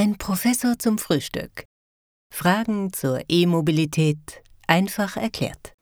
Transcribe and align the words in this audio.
Ein 0.00 0.16
Professor 0.16 0.78
zum 0.78 0.96
Frühstück. 0.96 1.64
Fragen 2.32 2.92
zur 2.92 3.20
E-Mobilität 3.28 4.44
einfach 4.68 5.16
erklärt. 5.16 5.72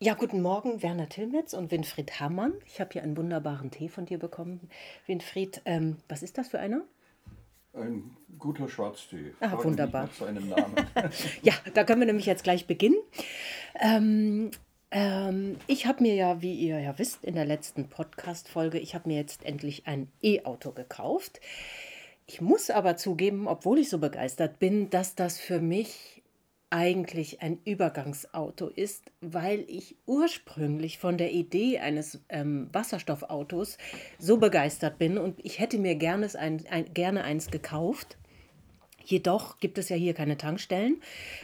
Ja, 0.00 0.14
guten 0.14 0.40
Morgen, 0.40 0.82
Werner 0.82 1.10
Tilmetz 1.10 1.52
und 1.52 1.70
Winfried 1.70 2.18
Hammann. 2.18 2.54
Ich 2.64 2.80
habe 2.80 2.94
hier 2.94 3.02
einen 3.02 3.14
wunderbaren 3.14 3.70
Tee 3.70 3.90
von 3.90 4.06
dir 4.06 4.18
bekommen. 4.18 4.70
Winfried, 5.06 5.60
ähm, 5.66 5.98
was 6.08 6.22
ist 6.22 6.38
das 6.38 6.48
für 6.48 6.58
einer? 6.58 6.80
Ein 7.74 8.16
guter 8.38 8.70
Schwarztee. 8.70 9.34
Ah, 9.40 9.50
Frage 9.50 9.64
wunderbar. 9.64 10.04
mich 10.04 10.18
nach 10.18 10.26
seinem 10.28 10.48
Namen. 10.48 10.76
Ja, 11.42 11.52
da 11.74 11.84
können 11.84 12.00
wir 12.00 12.06
nämlich 12.06 12.24
jetzt 12.24 12.42
gleich 12.42 12.66
beginnen. 12.66 12.96
Ähm, 13.78 14.50
ähm, 14.90 15.56
ich 15.66 15.84
habe 15.84 16.02
mir 16.02 16.14
ja, 16.14 16.40
wie 16.40 16.54
ihr 16.54 16.80
ja 16.80 16.98
wisst, 16.98 17.22
in 17.24 17.34
der 17.34 17.44
letzten 17.44 17.90
Podcast-Folge, 17.90 18.78
ich 18.78 18.94
habe 18.94 19.10
mir 19.10 19.18
jetzt 19.18 19.44
endlich 19.44 19.86
ein 19.86 20.10
E-Auto 20.22 20.72
gekauft. 20.72 21.40
Ich 22.30 22.42
muss 22.42 22.68
aber 22.68 22.96
zugeben, 22.98 23.48
obwohl 23.48 23.78
ich 23.78 23.88
so 23.88 23.98
begeistert 23.98 24.58
bin, 24.58 24.90
dass 24.90 25.14
das 25.14 25.38
für 25.38 25.60
mich 25.60 26.22
eigentlich 26.68 27.40
ein 27.40 27.58
Übergangsauto 27.64 28.66
ist, 28.66 29.10
weil 29.22 29.64
ich 29.66 29.96
ursprünglich 30.04 30.98
von 30.98 31.16
der 31.16 31.32
Idee 31.32 31.78
eines 31.78 32.20
ähm, 32.28 32.68
Wasserstoffautos 32.70 33.78
so 34.18 34.36
begeistert 34.36 34.98
bin 34.98 35.16
und 35.16 35.42
ich 35.42 35.58
hätte 35.58 35.78
mir 35.78 35.94
gerne, 35.94 36.28
ein, 36.38 36.62
ein, 36.70 36.92
gerne 36.92 37.24
eins 37.24 37.50
gekauft. 37.50 38.18
Jedoch 39.02 39.58
gibt 39.58 39.78
es 39.78 39.88
ja 39.88 39.96
hier 39.96 40.12
keine 40.12 40.36
Tankstellen 40.36 41.00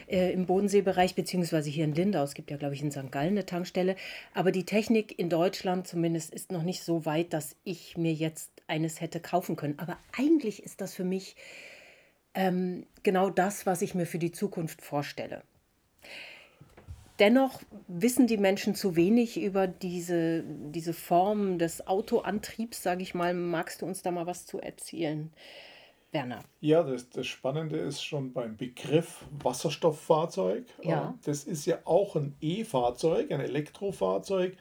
äh, 0.07 0.35
im 0.35 0.45
Bodenseebereich, 0.45 1.15
beziehungsweise 1.15 1.71
hier 1.71 1.85
in 1.85 1.95
Lindau. 1.95 2.23
Es 2.23 2.35
gibt 2.35 2.51
ja, 2.51 2.59
glaube 2.59 2.75
ich, 2.75 2.83
in 2.83 2.93
St. 2.93 3.11
Gallen 3.11 3.31
eine 3.31 3.47
Tankstelle. 3.47 3.97
Aber 4.35 4.53
die 4.53 4.67
Technik 4.67 5.19
in 5.19 5.31
Deutschland 5.31 5.89
zumindest 5.89 6.35
ist 6.35 6.53
noch 6.53 6.63
nicht 6.63 6.83
so 6.83 7.07
weit, 7.07 7.33
dass 7.33 7.57
ich 7.65 7.97
mir 7.97 8.13
jetzt 8.13 8.54
eines 8.67 9.01
hätte 9.01 9.21
kaufen 9.21 9.57
können. 9.57 9.79
Aber 9.79 9.99
eigentlich 10.17 10.63
ist 10.63 10.81
das 10.81 10.95
für 10.95 11.05
mich 11.05 11.37
ähm, 12.35 12.87
genau 13.03 13.31
das, 13.31 13.67
was 13.67 13.83
ich 13.83 13.95
mir 13.95 14.07
für 14.07 14.19
die 14.19 14.33
Zukunft 14.33 14.83
vorstelle. 14.83 15.43
Dennoch 17.21 17.63
wissen 17.87 18.27
die 18.27 18.39
Menschen 18.39 18.75
zu 18.75 18.97
wenig 18.97 19.41
über 19.41 19.69
diese, 19.69 20.43
diese 20.43 20.93
Form 20.93 21.59
des 21.59 21.87
Autoantriebs, 21.87 22.83
sage 22.83 23.03
ich 23.03 23.15
mal. 23.15 23.35
Magst 23.35 23.83
du 23.83 23.87
uns 23.87 24.03
da 24.03 24.11
mal 24.11 24.27
was 24.27 24.47
zu 24.47 24.59
erzählen, 24.61 25.33
Werner? 26.11 26.43
Ja, 26.61 26.83
das, 26.83 27.11
das 27.11 27.29
Spannende 27.29 27.77
ist 27.77 28.03
schon 28.03 28.33
beim 28.33 28.57
Begriff 28.57 29.25
Wasserstofffahrzeug. 29.31 30.67
Ja. 30.83 31.11
Äh, 31.11 31.25
Das 31.25 31.45
ist 31.45 31.67
ja 31.67 31.79
auch 31.85 32.17
ein 32.17 32.35
E-Fahrzeug, 32.41 33.31
ein 33.31 33.41
Elektrofahrzeug. 33.41 34.57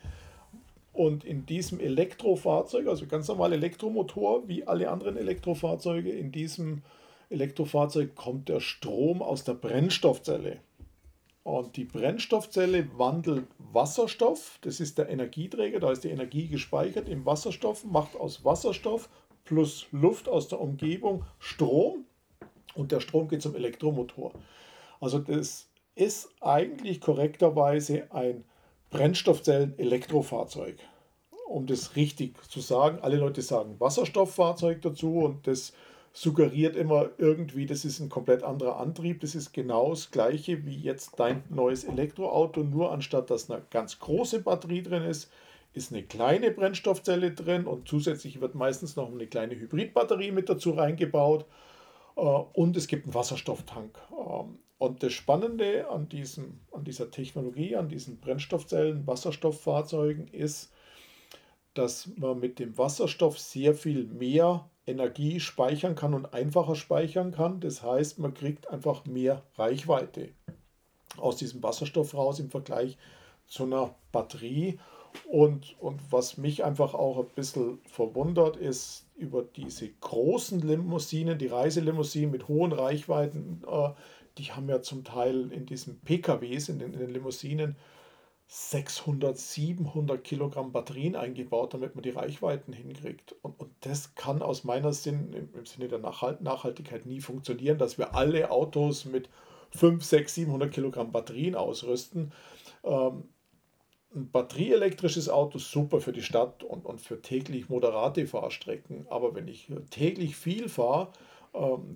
Und 0.94 1.24
in 1.24 1.46
diesem 1.48 1.80
Elektrofahrzeug, 1.80 2.88
also 2.88 3.08
ganz 3.08 3.28
normal 3.28 3.52
Elektromotor, 3.54 4.48
wie 4.48 4.68
alle 4.68 4.92
anderen 4.92 5.18
Elektrofahrzeuge, 5.18 6.12
in 6.12 6.32
diesem 6.32 6.84
Elektrofahrzeug 7.30 8.16
kommt 8.16 8.48
der 8.48 8.60
Strom 8.60 9.24
aus 9.24 9.44
der 9.44 9.56
Brennstoffzelle. 9.56 10.60
Und 11.44 11.76
die 11.76 11.84
Brennstoffzelle 11.84 12.88
wandelt 12.98 13.48
Wasserstoff, 13.58 14.60
das 14.62 14.80
ist 14.80 14.98
der 14.98 15.10
Energieträger, 15.10 15.80
da 15.80 15.92
ist 15.92 16.04
die 16.04 16.10
Energie 16.10 16.48
gespeichert 16.48 17.10
im 17.10 17.26
Wasserstoff, 17.26 17.84
macht 17.84 18.16
aus 18.16 18.46
Wasserstoff 18.46 19.10
plus 19.44 19.88
Luft 19.92 20.30
aus 20.30 20.48
der 20.48 20.62
Umgebung 20.62 21.26
Strom 21.40 22.06
und 22.76 22.94
der 22.94 23.02
Strom 23.02 23.28
geht 23.28 23.42
zum 23.42 23.56
Elektromotor. 23.56 24.32
Also 25.02 25.20
das 25.20 25.68
ist 25.96 26.30
eigentlich 26.40 27.02
korrekterweise 27.02 28.10
ein 28.14 28.46
Brennstoffzellen-Elektrofahrzeug. 28.94 30.78
Um 31.48 31.66
das 31.68 31.96
richtig 31.96 32.42
zu 32.50 32.62
sagen, 32.62 33.00
alle 33.02 33.18
Leute 33.18 33.42
sagen 33.42 33.80
Wasserstofffahrzeug 33.80 34.82
dazu 34.82 35.20
und 35.20 35.46
das 35.46 35.74
suggeriert 36.14 36.76
immer 36.76 37.10
irgendwie, 37.18 37.66
das 37.66 37.86
ist 37.86 38.00
ein 38.00 38.10
komplett 38.10 38.44
anderer 38.44 38.80
Antrieb. 38.80 39.22
Das 39.22 39.34
ist 39.34 39.52
genau 39.52 39.90
das 39.90 40.12
gleiche 40.12 40.66
wie 40.66 40.78
jetzt 40.78 41.20
dein 41.20 41.44
neues 41.50 41.84
Elektroauto, 41.84 42.64
nur 42.64 42.92
anstatt 42.92 43.30
dass 43.30 43.50
eine 43.50 43.64
ganz 43.72 44.00
große 44.00 44.42
Batterie 44.42 44.84
drin 44.84 45.04
ist, 45.04 45.32
ist 45.74 45.92
eine 45.92 46.04
kleine 46.04 46.52
Brennstoffzelle 46.52 47.32
drin 47.32 47.66
und 47.66 47.88
zusätzlich 47.88 48.42
wird 48.42 48.54
meistens 48.54 48.96
noch 48.96 49.12
eine 49.12 49.26
kleine 49.26 49.56
Hybridbatterie 49.56 50.32
mit 50.32 50.50
dazu 50.50 50.72
reingebaut 50.72 51.46
äh, 52.16 52.20
und 52.20 52.78
es 52.78 52.88
gibt 52.88 53.06
einen 53.06 53.16
Wasserstofftank. 53.16 53.98
Und 54.84 55.02
das 55.02 55.14
Spannende 55.14 55.90
an, 55.90 56.10
diesem, 56.10 56.60
an 56.74 56.84
dieser 56.84 57.10
Technologie, 57.10 57.78
an 57.78 57.88
diesen 57.88 58.20
Brennstoffzellen, 58.20 59.08
Wasserstofffahrzeugen 59.08 60.28
ist, 60.28 60.74
dass 61.74 62.10
man 62.18 62.42
mit 62.42 62.60
dem 62.60 62.78
Wasserstoff 62.78 63.40
sehr 63.40 63.76
viel 63.76 64.04
mehr 64.08 64.70
Energie 64.86 65.40
speichern 65.40 65.96
kann 65.96 66.14
und 66.14 66.34
einfacher 66.34 66.76
speichern 66.76 67.32
kann. 67.32 67.62
Das 67.62 67.82
heißt, 67.82 68.20
man 68.20 68.34
kriegt 68.34 68.70
einfach 68.72 69.06
mehr 69.06 69.44
Reichweite 69.56 70.32
aus 71.16 71.38
diesem 71.38 71.64
Wasserstoff 71.64 72.14
raus 72.14 72.42
im 72.42 72.50
Vergleich 72.50 72.98
zu 73.48 73.64
einer 73.64 73.96
Batterie. 74.12 74.80
Und, 75.30 75.78
und 75.80 76.02
was 76.12 76.38
mich 76.38 76.66
einfach 76.66 76.94
auch 76.94 77.20
ein 77.20 77.30
bisschen 77.36 77.80
verwundert, 77.86 78.58
ist 78.58 79.06
über 79.16 79.44
diese 79.44 79.88
großen 80.02 80.60
Limousinen, 80.60 81.38
die 81.38 81.48
Reiselimousinen 81.48 82.32
mit 82.32 82.50
hohen 82.50 82.74
Reichweiten, 82.74 83.62
äh, 83.66 83.90
die 84.38 84.52
haben 84.52 84.70
ja 84.70 84.82
zum 84.82 85.04
Teil 85.04 85.52
in 85.52 85.66
diesen 85.66 86.00
PKWs, 86.02 86.70
in 86.70 86.80
den, 86.80 86.94
in 86.94 87.00
den 87.00 87.10
Limousinen, 87.10 87.76
600, 88.48 89.38
700 89.38 90.24
Kilogramm 90.24 90.72
Batterien 90.72 91.16
eingebaut, 91.16 91.74
damit 91.74 91.96
man 91.96 92.04
die 92.04 92.12
Reichweiten 92.12 92.74
hinkriegt. 92.74 93.36
Und, 93.42 93.60
und 93.60 93.72
das 93.82 94.16
kann 94.16 94.42
aus 94.42 94.64
meiner 94.64 94.94
Sinn, 94.94 95.34
im, 95.34 95.50
im 95.58 95.66
Sinne 95.66 95.88
der 95.88 96.00
Nachhalt, 96.00 96.42
Nachhaltigkeit 96.42 97.06
nie 97.06 97.22
funktionieren, 97.22 97.78
dass 97.78 97.98
wir 97.98 98.16
alle 98.16 98.52
Autos 98.52 99.06
mit 99.06 99.30
5, 99.72 100.04
6, 100.04 100.36
700 100.36 100.72
Kilogramm 100.72 101.12
Batterien 101.12 101.56
ausrüsten. 101.56 102.32
Ähm, 102.84 103.24
ein 104.16 104.30
batterieelektrisches 104.30 105.30
Auto 105.30 105.58
ist 105.58 105.72
super 105.72 106.00
für 106.00 106.14
die 106.14 106.22
Stadt 106.22 106.64
und, 106.64 106.86
und 106.86 107.02
für 107.02 107.22
täglich 107.22 107.70
moderate 107.70 108.28
Fahrstrecken. 108.28 109.08
Aber 109.10 109.34
wenn 109.34 109.48
ich 109.48 109.72
täglich 109.90 110.36
viel 110.36 110.70
fahre, 110.70 111.12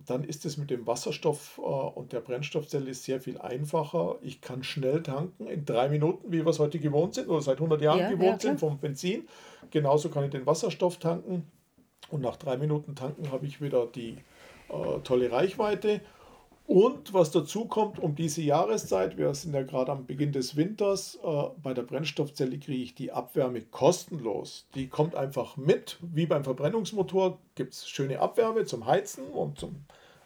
dann 0.06 0.24
ist 0.24 0.46
es 0.46 0.58
mit 0.58 0.70
dem 0.70 0.86
Wasserstoff 0.86 1.58
äh, 1.58 1.62
und 1.62 2.14
der 2.14 2.20
Brennstoffzelle 2.22 2.94
sehr 2.94 3.20
viel 3.20 3.40
einfacher. 3.40 4.18
Ich 4.22 4.40
kann 4.40 4.64
schnell 4.64 5.02
tanken 5.02 5.48
in 5.48 5.66
drei 5.66 5.90
Minuten, 5.90 6.32
wie 6.32 6.46
wir 6.46 6.48
es 6.48 6.60
heute 6.60 6.80
gewohnt 6.80 7.16
sind 7.16 7.28
oder 7.28 7.42
seit 7.42 7.58
100 7.58 7.82
Jahren 7.82 7.98
Ja, 8.00 8.06
ja, 8.06 8.12
gewohnt 8.12 8.40
klar. 8.40 8.52
sind 8.52 8.60
vom 8.60 8.78
Benzin. 8.80 9.28
Genauso 9.72 10.10
kann 10.10 10.26
ich 10.26 10.30
den 10.30 10.46
Wasserstoff 10.46 10.98
tanken 10.98 11.50
und 12.12 12.22
nach 12.22 12.36
drei 12.36 12.58
Minuten 12.58 12.96
tanken 12.96 13.32
habe 13.32 13.48
ich 13.48 13.60
wieder 13.60 13.88
die 13.88 14.18
äh, 14.70 15.00
tolle 15.04 15.32
Reichweite. 15.32 16.02
Und 16.68 17.14
was 17.14 17.32
dazu 17.32 17.64
kommt, 17.64 17.98
um 17.98 18.14
diese 18.14 18.42
Jahreszeit, 18.42 19.18
wir 19.18 19.34
sind 19.34 19.54
ja 19.54 19.64
gerade 19.64 19.90
am 19.90 20.06
Beginn 20.06 20.34
des 20.34 20.58
Winters, 20.58 21.18
äh, 21.24 21.44
bei 21.64 21.74
der 21.74 21.84
Brennstoffzelle 21.84 22.60
kriege 22.60 22.84
ich 22.84 22.94
die 22.94 23.14
Abwärme 23.14 23.62
kostenlos. 23.62 24.68
Die 24.76 24.90
kommt 24.90 25.16
einfach 25.16 25.56
mit, 25.56 25.98
wie 26.02 26.26
beim 26.26 26.44
Verbrennungsmotor 26.44 27.40
gibt 27.56 27.74
es 27.74 27.88
schöne 27.88 28.20
Abwärme 28.20 28.66
zum 28.66 28.86
Heizen 28.86 29.28
und 29.30 29.58
zum 29.58 29.86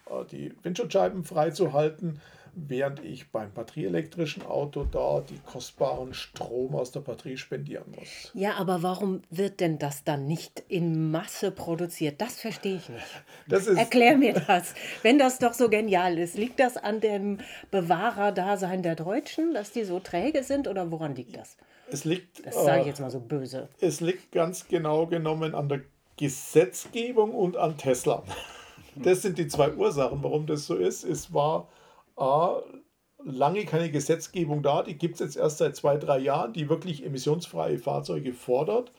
äh, 0.09 0.25
die 0.31 0.51
Windschutzscheiben 0.63 1.24
freizuhalten, 1.24 2.19
während 2.53 3.03
ich 3.03 3.31
beim 3.31 3.53
batterieelektrischen 3.53 4.44
Auto 4.45 4.84
da 4.84 5.22
die 5.22 5.39
kostbaren 5.39 6.13
Strom 6.13 6.75
aus 6.75 6.91
der 6.91 7.00
Batterie 7.01 7.38
spendieren 7.38 7.85
muss. 7.97 8.31
Ja, 8.34 8.56
aber 8.56 8.84
warum 8.84 9.22
wird 9.29 9.59
denn 9.59 9.79
das 9.79 10.03
dann 10.03 10.28
nicht 10.28 10.63
in 10.67 11.12
Masse 11.12 11.51
produziert? 11.51 12.19
Das 12.22 12.39
verstehe 12.39 12.75
ich 12.78 12.89
nicht. 12.89 13.06
Das 13.47 13.67
ist, 13.67 13.78
Erklär 13.78 14.17
mir 14.17 14.34
das. 14.34 14.73
Wenn 15.01 15.17
das 15.17 15.39
doch 15.39 15.53
so 15.53 15.67
genial 15.69 16.17
ist, 16.17 16.38
liegt 16.38 16.59
das 16.59 16.78
an 16.78 17.01
dem 17.01 17.39
Bewahrerdasein 17.72 18.81
der 18.83 18.95
Deutschen, 18.95 19.53
dass 19.53 19.72
die 19.72 19.83
so 19.83 20.00
träge 20.00 20.44
sind 20.44 20.68
oder 20.68 20.91
woran 20.91 21.16
liegt 21.16 21.35
das? 21.35 21.57
es 21.91 22.06
liegt, 22.06 22.45
Das 22.45 22.56
sage 22.56 22.81
ich 22.81 22.85
äh, 22.85 22.89
jetzt 22.89 23.01
mal 23.01 23.12
so 23.12 23.19
böse. 23.19 23.68
es 23.81 24.00
liegt 24.00 24.31
ganz 24.31 24.68
genau 24.68 25.07
genommen 25.07 25.53
an 25.53 25.68
der 25.68 25.81
Gesetzgebung 26.18 27.33
und 27.33 27.57
an 27.57 27.78
Tesla. 27.78 28.23
Das 28.95 29.22
sind 29.22 29.38
die 29.38 29.47
zwei 29.47 29.71
Ursachen, 29.74 30.21
warum 30.21 30.45
das 30.48 30.65
so 30.65 30.75
ist. 30.75 31.06
Es 31.06 31.33
war 31.33 31.69
A, 32.21 32.62
lange 33.25 33.65
keine 33.65 33.89
Gesetzgebung 33.89 34.62
da, 34.62 34.83
die 34.83 34.95
gibt 34.95 35.15
es 35.15 35.21
jetzt 35.21 35.38
erst 35.38 35.57
seit 35.57 35.75
zwei, 35.75 35.97
drei 35.97 36.19
Jahren, 36.19 36.53
die 36.53 36.69
wirklich 36.69 37.03
emissionsfreie 37.03 37.79
Fahrzeuge 37.79 38.33
fordert. 38.33 38.91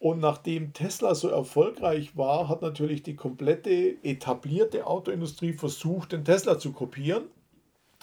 Und 0.00 0.18
nachdem 0.20 0.72
Tesla 0.72 1.14
so 1.14 1.28
erfolgreich 1.28 2.16
war, 2.16 2.48
hat 2.48 2.62
natürlich 2.62 3.02
die 3.02 3.16
komplette 3.16 3.96
etablierte 4.04 4.86
Autoindustrie 4.86 5.52
versucht, 5.52 6.12
den 6.12 6.24
Tesla 6.24 6.58
zu 6.58 6.72
kopieren, 6.72 7.24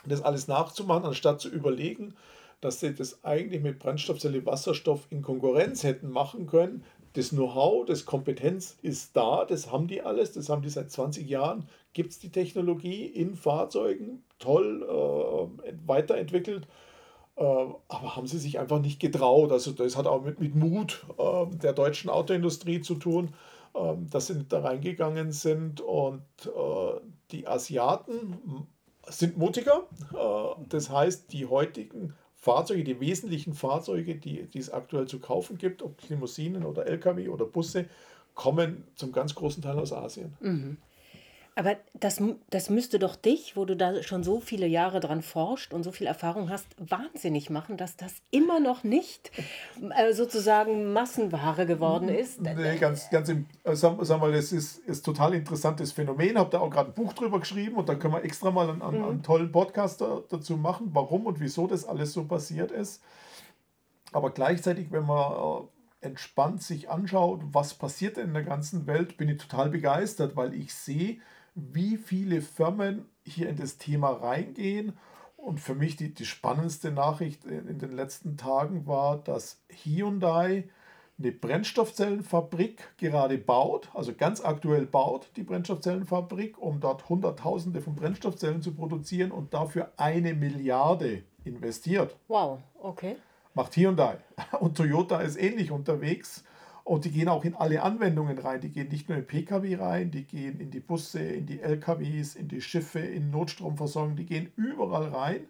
das 0.05 0.21
alles 0.21 0.47
nachzumachen, 0.47 1.05
anstatt 1.05 1.41
zu 1.41 1.49
überlegen, 1.49 2.15
dass 2.61 2.79
sie 2.79 2.93
das 2.93 3.23
eigentlich 3.23 3.61
mit 3.61 3.79
Brennstoffzelle 3.79 4.45
Wasserstoff 4.45 5.07
in 5.09 5.21
Konkurrenz 5.21 5.83
hätten 5.83 6.09
machen 6.09 6.47
können. 6.47 6.83
Das 7.13 7.29
Know-how, 7.29 7.85
das 7.85 8.05
Kompetenz 8.05 8.77
ist 8.81 9.15
da, 9.15 9.45
das 9.45 9.71
haben 9.71 9.87
die 9.87 10.01
alles, 10.01 10.33
das 10.33 10.49
haben 10.49 10.61
die 10.61 10.69
seit 10.69 10.91
20 10.91 11.29
Jahren, 11.29 11.67
gibt 11.93 12.11
es 12.11 12.19
die 12.19 12.29
Technologie 12.29 13.05
in 13.05 13.35
Fahrzeugen, 13.35 14.24
toll 14.39 14.83
äh, 14.83 15.73
weiterentwickelt. 15.85 16.67
Äh, 17.37 17.43
aber 17.43 18.15
haben 18.15 18.27
sie 18.27 18.37
sich 18.37 18.59
einfach 18.59 18.79
nicht 18.79 18.99
getraut. 18.99 19.51
Also 19.51 19.71
das 19.71 19.97
hat 19.97 20.07
auch 20.07 20.23
mit, 20.23 20.39
mit 20.39 20.55
Mut 20.55 21.05
äh, 21.17 21.45
der 21.57 21.73
deutschen 21.73 22.09
Autoindustrie 22.09 22.81
zu 22.81 22.95
tun, 22.95 23.33
ähm, 23.75 24.09
dass 24.09 24.27
sie 24.27 24.45
da 24.47 24.59
reingegangen 24.59 25.31
sind. 25.31 25.81
Und 25.81 26.23
äh, 26.45 26.99
die 27.31 27.47
Asiaten 27.47 28.67
sind 29.07 29.37
mutiger. 29.37 29.83
Äh, 30.13 30.63
das 30.69 30.89
heißt, 30.89 31.33
die 31.33 31.45
heutigen 31.45 32.13
Fahrzeuge, 32.35 32.83
die 32.83 32.99
wesentlichen 32.99 33.53
Fahrzeuge, 33.53 34.15
die, 34.15 34.43
die 34.43 34.59
es 34.59 34.69
aktuell 34.69 35.07
zu 35.07 35.19
kaufen 35.19 35.57
gibt, 35.57 35.81
ob 35.81 36.07
Limousinen 36.07 36.63
oder 36.63 36.85
Lkw 36.85 37.27
oder 37.29 37.45
Busse, 37.45 37.85
kommen 38.35 38.85
zum 38.95 39.11
ganz 39.11 39.33
großen 39.33 39.63
Teil 39.63 39.79
aus 39.79 39.91
Asien. 39.91 40.37
Mhm. 40.39 40.77
Aber 41.57 41.77
das, 41.93 42.21
das 42.49 42.69
müsste 42.69 42.99
doch 42.99 43.15
dich, 43.15 43.55
wo 43.55 43.63
du 43.63 43.77
da 43.77 44.03
schon 44.03 44.23
so 44.23 44.41
viele 44.41 44.67
Jahre 44.67 44.99
dran 44.99 45.21
forscht 45.21 45.73
und 45.73 45.83
so 45.83 45.93
viel 45.93 46.05
Erfahrung 46.05 46.49
hast, 46.49 46.67
wahnsinnig 46.77 47.49
machen, 47.49 47.77
dass 47.77 47.95
das 47.95 48.15
immer 48.29 48.59
noch 48.59 48.83
nicht 48.83 49.31
äh, 49.95 50.11
sozusagen 50.11 50.91
Massenware 50.91 51.65
geworden 51.65 52.09
ist. 52.09 52.41
Nee, 52.41 52.77
ganz, 52.77 53.09
ganz 53.09 53.29
im, 53.29 53.45
äh, 53.63 53.73
sag, 53.73 53.97
sag 54.01 54.19
mal, 54.19 54.33
das 54.33 54.51
ist, 54.51 54.79
ist 54.79 55.05
total 55.05 55.33
interessantes 55.33 55.93
Phänomen. 55.93 56.37
Habe 56.37 56.49
da 56.49 56.59
auch 56.59 56.69
gerade 56.69 56.91
ein 56.91 56.93
Buch 56.93 57.13
drüber 57.13 57.39
geschrieben 57.39 57.77
und 57.77 57.87
da 57.87 57.95
können 57.95 58.13
wir 58.13 58.25
extra 58.25 58.51
mal 58.51 58.69
einen, 58.69 58.81
einen, 58.81 59.01
einen 59.01 59.17
mhm. 59.17 59.23
tollen 59.23 59.51
Podcast 59.53 60.01
da, 60.01 60.23
dazu 60.27 60.57
machen, 60.57 60.89
warum 60.91 61.25
und 61.25 61.39
wieso 61.39 61.67
das 61.67 61.85
alles 61.85 62.11
so 62.11 62.25
passiert 62.25 62.71
ist. 62.71 63.01
Aber 64.11 64.31
gleichzeitig, 64.31 64.91
wenn 64.91 65.05
man 65.05 65.31
äh, 65.31 66.05
entspannt 66.05 66.61
sich 66.63 66.89
anschaut, 66.89 67.39
was 67.53 67.75
passiert 67.75 68.17
in 68.17 68.33
der 68.33 68.43
ganzen 68.43 68.87
Welt, 68.87 69.15
bin 69.15 69.29
ich 69.29 69.37
total 69.37 69.69
begeistert, 69.69 70.35
weil 70.35 70.53
ich 70.53 70.73
sehe, 70.73 71.19
wie 71.55 71.97
viele 71.97 72.41
Firmen 72.41 73.05
hier 73.23 73.49
in 73.49 73.55
das 73.55 73.77
Thema 73.77 74.09
reingehen. 74.09 74.93
Und 75.37 75.59
für 75.59 75.75
mich 75.75 75.95
die, 75.95 76.13
die 76.13 76.25
spannendste 76.25 76.91
Nachricht 76.91 77.45
in 77.45 77.79
den 77.79 77.91
letzten 77.91 78.37
Tagen 78.37 78.87
war, 78.87 79.17
dass 79.17 79.61
Hyundai 79.69 80.69
eine 81.17 81.31
Brennstoffzellenfabrik 81.31 82.97
gerade 82.97 83.37
baut, 83.37 83.89
also 83.93 84.13
ganz 84.13 84.43
aktuell 84.43 84.85
baut 84.85 85.29
die 85.37 85.43
Brennstoffzellenfabrik, 85.43 86.57
um 86.57 86.81
dort 86.81 87.07
Hunderttausende 87.07 87.81
von 87.81 87.95
Brennstoffzellen 87.95 88.61
zu 88.61 88.73
produzieren 88.73 89.31
und 89.31 89.53
dafür 89.53 89.93
eine 89.97 90.33
Milliarde 90.33 91.23
investiert. 91.45 92.17
Wow, 92.27 92.59
okay. 92.81 93.15
Macht 93.53 93.77
Hyundai. 93.77 94.17
Und 94.59 94.75
Toyota 94.75 95.21
ist 95.21 95.37
ähnlich 95.37 95.71
unterwegs. 95.71 96.43
Und 96.85 97.03
die 97.03 97.11
gehen 97.11 97.29
auch 97.29 97.43
in 97.43 97.55
alle 97.55 97.81
Anwendungen 97.81 98.37
rein. 98.37 98.61
Die 98.61 98.69
gehen 98.69 98.89
nicht 98.89 99.09
nur 99.09 99.17
in 99.17 99.25
Pkw 99.25 99.73
rein, 99.73 100.11
die 100.11 100.23
gehen 100.23 100.59
in 100.59 100.69
die 100.69 100.79
Busse, 100.79 101.19
in 101.19 101.47
die 101.47 101.59
Lkws, 101.59 102.35
in 102.35 102.47
die 102.47 102.61
Schiffe, 102.61 102.99
in 102.99 103.31
Notstromversorgung. 103.31 104.15
Die 104.15 104.27
gehen 104.27 104.51
überall 104.55 105.07
rein, 105.07 105.47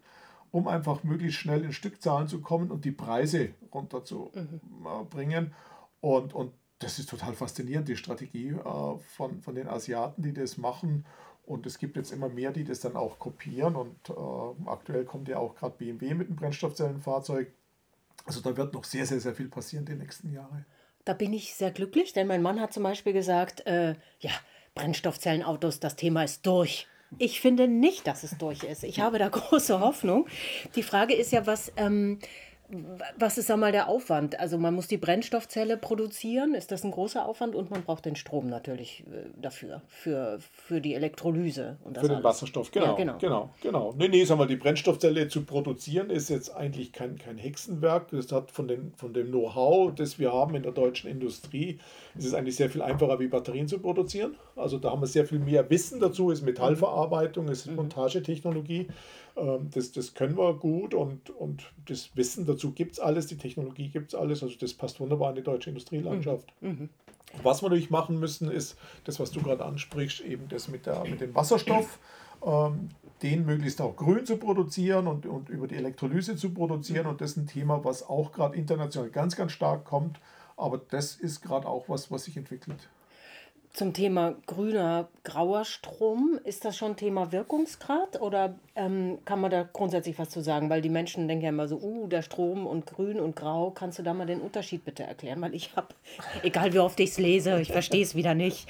um 0.52 0.70
einfach 0.70 1.04
möglichst 1.04 1.40
schnell 1.40 1.66
in 1.66 1.74
Stückzahlen 1.74 2.30
zu 2.30 2.40
kommen 2.40 2.72
und 2.72 2.86
die 2.86 2.94
Preise 2.94 3.50
runterzubringen. 3.74 5.44
Mhm. 5.48 5.52
Und, 6.00 6.34
und 6.34 6.54
das 6.80 7.00
ist 7.00 7.10
total 7.10 7.34
faszinierend, 7.34 7.90
die 7.90 7.98
Strategie 7.98 8.52
äh, 8.52 8.98
von, 9.00 9.42
von 9.42 9.56
den 9.56 9.68
Asiaten, 9.68 10.24
die 10.24 10.34
das 10.34 10.58
machen. 10.58 11.06
Und 11.46 11.66
es 11.66 11.80
gibt 11.80 11.98
jetzt 11.98 12.14
immer 12.14 12.30
mehr, 12.30 12.54
die 12.54 12.64
das 12.64 12.80
dann 12.80 12.96
auch 12.96 13.20
kopieren. 13.20 13.76
Und 13.76 14.10
äh, 14.10 14.70
aktuell 14.70 15.04
kommt 15.04 15.28
ja 15.28 15.40
auch 15.40 15.54
gerade 15.56 15.76
BMW 15.78 16.14
mit 16.14 16.28
einem 16.28 16.38
Brennstoffzellenfahrzeug. 16.38 17.52
Also 18.24 18.40
da 18.40 18.56
wird 18.56 18.74
noch 18.74 18.86
sehr, 18.86 19.06
sehr, 19.06 19.20
sehr 19.20 19.36
viel 19.36 19.50
passieren 19.50 19.84
die 19.84 19.96
nächsten 19.96 20.32
Jahre. 20.32 20.64
Da 21.06 21.14
bin 21.14 21.34
ich 21.34 21.54
sehr 21.54 21.72
glücklich, 21.72 22.14
denn 22.14 22.28
mein 22.28 22.42
Mann 22.42 22.60
hat 22.60 22.74
zum 22.74 22.84
Beispiel 22.84 23.14
gesagt, 23.14 23.66
äh, 23.68 23.96
ja, 24.20 24.32
Brennstoffzellenautos, 24.74 25.80
das 25.80 25.96
Thema 25.96 26.24
ist 26.24 26.46
durch. 26.46 26.88
Ich 27.18 27.40
finde 27.40 27.68
nicht, 27.68 28.08
dass 28.08 28.24
es 28.24 28.38
durch 28.38 28.64
ist. 28.64 28.84
Ich 28.84 29.00
habe 29.00 29.20
da 29.20 29.30
große 29.30 29.80
Hoffnung. 29.80 30.28
Die 30.76 30.84
Frage 30.84 31.14
ist 31.14 31.32
ja, 31.32 31.46
was, 31.46 31.72
ähm, 31.78 32.20
was 33.18 33.38
ist 33.38 33.52
einmal 33.52 33.72
der 33.72 33.88
Aufwand? 33.88 34.40
Also 34.40 34.58
man 34.58 34.74
muss 34.74 34.88
die 34.88 34.98
Brennstoffzelle 34.98 35.78
produzieren, 35.78 36.56
ist 36.56 36.72
das 36.72 36.84
ein 36.84 36.92
großer 36.92 37.26
Aufwand 37.26 37.56
und 37.56 37.70
man 37.70 37.84
braucht 37.84 38.06
den 38.06 38.16
Strom 38.16 38.48
natürlich 38.48 39.04
äh, 39.08 39.30
dafür, 39.40 39.82
für, 39.88 40.40
für 40.52 40.82
die 40.82 40.96
Elektrolyse. 40.96 41.78
Und 41.84 41.98
für 41.98 42.08
den 42.08 42.12
alles. 42.12 42.24
Wasserstoff, 42.24 42.72
genau, 42.72 42.88
ja, 42.88 42.94
genau. 42.94 43.18
genau, 43.20 43.50
genau. 43.62 43.94
Nee, 43.98 44.08
nee, 44.08 44.24
sag 44.26 44.38
mal, 44.38 44.48
die 44.48 44.56
Brennstoffzelle 44.56 45.28
zu 45.28 45.44
produzieren 45.46 46.10
ist 46.10 46.30
jetzt 46.30 46.56
eigentlich 46.56 46.92
kein, 46.92 47.18
kein 47.18 47.38
Hexenwerk. 47.38 48.10
Das 48.10 48.32
hat 48.32 48.52
von, 48.52 48.68
den, 48.68 48.94
von 48.96 49.14
dem 49.14 49.28
Know-how, 49.28 49.94
das 49.94 50.18
wir 50.18 50.34
haben 50.34 50.56
in 50.56 50.64
der 50.64 50.72
deutschen 50.72 51.10
Industrie, 51.10 51.80
ist 52.18 52.26
es 52.26 52.34
eigentlich 52.34 52.56
sehr 52.56 52.70
viel 52.70 52.82
einfacher, 52.82 53.20
wie 53.20 53.28
Batterien 53.28 53.68
zu 53.68 53.80
produzieren. 53.80 54.36
Also 54.56 54.80
da 54.80 54.92
haben 54.92 55.02
wir 55.02 55.08
sehr 55.08 55.26
viel 55.26 55.40
mehr 55.40 55.70
Wissen 55.70 56.00
dazu, 56.00 56.32
ist 56.32 56.42
Metallverarbeitung, 56.42 57.48
ist 57.50 57.68
mhm. 57.68 57.76
Montagetechnologie. 57.76 58.80
Ähm, 58.80 58.94
das, 59.36 59.92
das 59.92 60.14
können 60.14 60.38
wir 60.38 60.54
gut 60.54 60.94
und, 60.94 61.30
und 61.30 61.72
das 61.88 62.16
Wissen 62.16 62.46
dazu 62.46 62.72
gibt 62.72 62.94
es 62.94 63.00
alles, 63.00 63.28
die 63.28 63.38
Technologie 63.38 63.90
gibt 63.90 64.14
es 64.14 64.16
alles. 64.20 64.42
Also 64.42 64.56
das 64.58 64.74
passt 64.74 65.00
wunderbar 65.00 65.32
in 65.32 65.36
die 65.36 65.44
deutsche 65.44 65.70
Industrielandschaft. 65.70 66.54
Mhm. 66.62 66.70
mhm. 66.70 66.90
Was 67.44 67.62
wir 67.62 67.68
natürlich 67.68 67.90
machen 67.90 68.18
müssen, 68.18 68.50
ist 68.50 68.78
das, 69.04 69.20
was 69.20 69.30
du 69.32 69.42
gerade 69.42 69.66
ansprichst, 69.66 70.22
eben 70.22 70.48
das 70.48 70.70
mit, 70.70 70.86
der, 70.86 71.04
mit 71.04 71.20
dem 71.20 71.36
Wasserstoff. 71.36 72.00
Ähm, 72.46 72.90
den 73.22 73.46
möglichst 73.46 73.82
auch 73.82 73.96
grün 73.96 74.26
zu 74.26 74.38
produzieren 74.38 75.08
und, 75.08 75.26
und 75.26 75.50
über 75.50 75.68
die 75.68 75.76
Elektrolyse 75.76 76.36
zu 76.36 76.52
produzieren. 76.52 77.08
Und 77.08 77.22
das 77.22 77.32
ist 77.32 77.38
ein 77.38 77.48
Thema, 77.48 77.84
was 77.84 78.08
auch 78.08 78.32
gerade 78.32 78.56
international 78.56 79.10
ganz, 79.10 79.36
ganz 79.36 79.52
stark 79.52 79.86
kommt. 79.86 80.20
Aber 80.58 80.78
das 80.78 81.16
ist 81.16 81.42
gerade 81.42 81.68
auch 81.68 81.90
was, 81.90 82.12
was 82.12 82.26
sich 82.26 82.38
entwickelt. 82.38 82.90
Zum 83.76 83.92
Thema 83.92 84.36
grüner, 84.46 85.10
grauer 85.26 85.66
Strom, 85.66 86.40
ist 86.46 86.64
das 86.64 86.78
schon 86.78 86.96
Thema 86.96 87.34
Wirkungsgrad 87.34 88.22
oder 88.22 88.56
ähm, 88.74 89.18
kann 89.26 89.42
man 89.42 89.52
da 89.52 89.64
grundsätzlich 89.64 90.18
was 90.18 90.30
zu 90.30 90.40
sagen? 90.40 90.70
Weil 90.70 90.82
die 90.82 90.88
Menschen 90.88 91.28
denken 91.28 91.44
ja 91.44 91.50
immer 91.50 91.68
so, 91.68 91.82
uh, 91.82 92.08
der 92.08 92.22
Strom 92.22 92.68
und 92.68 92.86
grün 92.86 93.20
und 93.20 93.36
grau, 93.36 93.72
kannst 93.72 94.00
du 94.00 94.04
da 94.04 94.14
mal 94.14 94.28
den 94.28 94.40
Unterschied 94.40 94.86
bitte 94.86 95.04
erklären? 95.04 95.42
Weil 95.42 95.54
ich 95.54 95.76
habe, 95.76 95.90
egal 96.42 96.72
wie 96.72 96.80
oft 96.80 96.98
ich 97.02 97.10
es 97.10 97.18
lese, 97.18 97.60
ich 97.60 97.70
verstehe 97.70 98.02
es 98.02 98.16
wieder 98.16 98.34
nicht. 98.34 98.66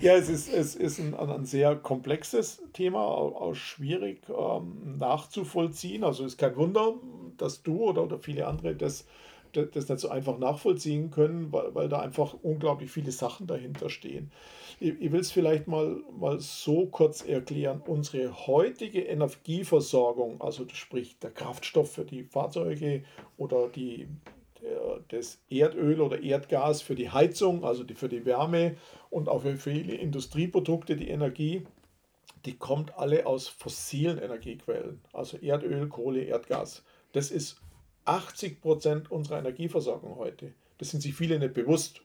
Ja, 0.00 0.16
es 0.16 0.28
ist, 0.28 0.52
es 0.52 0.74
ist 0.74 0.98
ein, 0.98 1.14
ein 1.14 1.44
sehr 1.44 1.76
komplexes 1.76 2.64
Thema, 2.72 3.00
auch 3.00 3.54
schwierig 3.54 4.22
ähm, 4.28 4.98
nachzuvollziehen. 4.98 6.02
Also 6.02 6.24
ist 6.24 6.36
kein 6.36 6.56
Wunder, 6.56 6.94
dass 7.36 7.62
du 7.62 7.84
oder, 7.84 8.02
oder 8.02 8.18
viele 8.18 8.48
andere 8.48 8.74
das 8.74 9.04
das 9.52 9.88
nicht 9.88 10.00
so 10.00 10.08
einfach 10.08 10.38
nachvollziehen 10.38 11.10
können, 11.10 11.52
weil, 11.52 11.74
weil 11.74 11.88
da 11.88 12.00
einfach 12.00 12.34
unglaublich 12.42 12.90
viele 12.90 13.12
Sachen 13.12 13.46
dahinter 13.46 13.90
stehen. 13.90 14.30
Ich, 14.80 15.00
ich 15.00 15.12
will 15.12 15.20
es 15.20 15.30
vielleicht 15.30 15.68
mal, 15.68 16.00
mal 16.18 16.40
so 16.40 16.86
kurz 16.86 17.24
erklären. 17.24 17.82
Unsere 17.86 18.46
heutige 18.46 19.02
Energieversorgung, 19.02 20.40
also 20.40 20.66
sprich 20.72 21.18
der 21.18 21.30
Kraftstoff 21.30 21.92
für 21.92 22.04
die 22.04 22.24
Fahrzeuge 22.24 23.04
oder 23.36 23.68
die, 23.68 24.08
der, 24.60 25.00
das 25.08 25.38
Erdöl 25.50 26.00
oder 26.00 26.22
Erdgas 26.22 26.82
für 26.82 26.94
die 26.94 27.10
Heizung, 27.10 27.64
also 27.64 27.84
die, 27.84 27.94
für 27.94 28.08
die 28.08 28.24
Wärme 28.24 28.76
und 29.10 29.28
auch 29.28 29.42
für 29.42 29.56
viele 29.56 29.94
Industrieprodukte 29.94 30.96
die 30.96 31.08
Energie, 31.08 31.66
die 32.44 32.56
kommt 32.56 32.98
alle 32.98 33.26
aus 33.26 33.46
fossilen 33.46 34.18
Energiequellen, 34.18 35.00
also 35.12 35.36
Erdöl, 35.36 35.88
Kohle, 35.88 36.22
Erdgas. 36.24 36.82
Das 37.12 37.30
ist 37.30 37.61
80 38.04 38.60
Prozent 38.60 39.10
unserer 39.10 39.38
Energieversorgung 39.38 40.16
heute. 40.16 40.52
Das 40.78 40.90
sind 40.90 41.00
sich 41.00 41.14
viele 41.14 41.38
nicht 41.38 41.54
bewusst. 41.54 42.02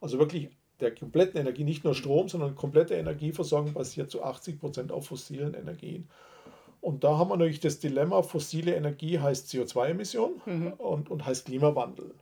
Also 0.00 0.18
wirklich 0.18 0.50
der 0.80 0.94
kompletten 0.94 1.40
Energie, 1.40 1.64
nicht 1.64 1.84
nur 1.84 1.94
Strom, 1.94 2.28
sondern 2.28 2.54
komplette 2.54 2.94
Energieversorgung 2.94 3.72
basiert 3.72 4.10
zu 4.10 4.22
80 4.22 4.58
Prozent 4.58 4.92
auf 4.92 5.06
fossilen 5.06 5.54
Energien. 5.54 6.08
Und 6.80 7.04
da 7.04 7.18
haben 7.18 7.28
wir 7.28 7.36
natürlich 7.36 7.60
das 7.60 7.78
Dilemma, 7.78 8.22
fossile 8.22 8.74
Energie 8.74 9.18
heißt 9.18 9.48
CO2-Emission 9.50 10.40
mhm. 10.46 10.72
und, 10.78 11.10
und 11.10 11.26
heißt 11.26 11.46
Klimawandel. 11.46 12.14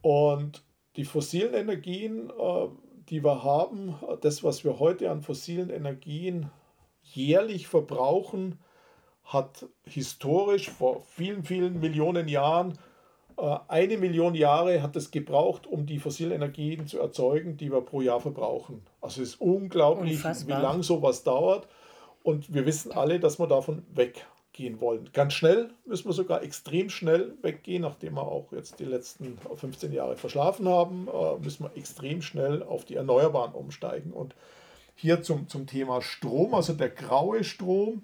Und 0.00 0.62
die 0.96 1.04
fossilen 1.04 1.54
Energien, 1.54 2.30
äh, 2.30 2.68
die 3.10 3.22
wir 3.22 3.42
haben, 3.42 3.94
das, 4.22 4.42
was 4.42 4.64
wir 4.64 4.78
heute 4.78 5.10
an 5.10 5.22
fossilen 5.22 5.68
Energien 5.70 6.50
jährlich 7.02 7.68
verbrauchen, 7.68 8.58
hat 9.24 9.66
historisch 9.84 10.70
vor 10.70 11.02
vielen, 11.14 11.44
vielen 11.44 11.80
Millionen 11.80 12.28
Jahren, 12.28 12.78
äh, 13.38 13.58
eine 13.68 13.98
Million 13.98 14.34
Jahre 14.34 14.82
hat 14.82 14.96
es 14.96 15.10
gebraucht, 15.10 15.66
um 15.66 15.86
die 15.86 15.98
fossilen 15.98 16.32
Energien 16.32 16.86
zu 16.86 16.98
erzeugen, 16.98 17.56
die 17.56 17.70
wir 17.70 17.80
pro 17.80 18.00
Jahr 18.00 18.20
verbrauchen. 18.20 18.82
Also 19.00 19.22
es 19.22 19.30
ist 19.30 19.40
unglaublich, 19.40 20.16
Unfassbar. 20.16 20.58
wie 20.58 20.62
lange 20.62 20.82
sowas 20.82 21.22
dauert. 21.22 21.66
Und 22.22 22.54
wir 22.54 22.66
wissen 22.66 22.92
alle, 22.92 23.18
dass 23.18 23.40
wir 23.40 23.48
davon 23.48 23.84
weggehen 23.92 24.80
wollen. 24.80 25.10
Ganz 25.12 25.32
schnell 25.32 25.70
müssen 25.86 26.08
wir 26.08 26.12
sogar 26.12 26.42
extrem 26.42 26.88
schnell 26.88 27.34
weggehen, 27.42 27.82
nachdem 27.82 28.14
wir 28.14 28.22
auch 28.22 28.52
jetzt 28.52 28.78
die 28.78 28.84
letzten 28.84 29.38
15 29.56 29.92
Jahre 29.92 30.16
verschlafen 30.16 30.68
haben, 30.68 31.08
äh, 31.08 31.42
müssen 31.42 31.64
wir 31.64 31.76
extrem 31.76 32.22
schnell 32.22 32.62
auf 32.62 32.84
die 32.84 32.94
Erneuerbaren 32.94 33.54
umsteigen. 33.54 34.12
Und 34.12 34.36
hier 34.94 35.22
zum, 35.22 35.48
zum 35.48 35.66
Thema 35.66 36.00
Strom, 36.00 36.54
also 36.54 36.74
der 36.74 36.90
graue 36.90 37.42
Strom, 37.42 38.02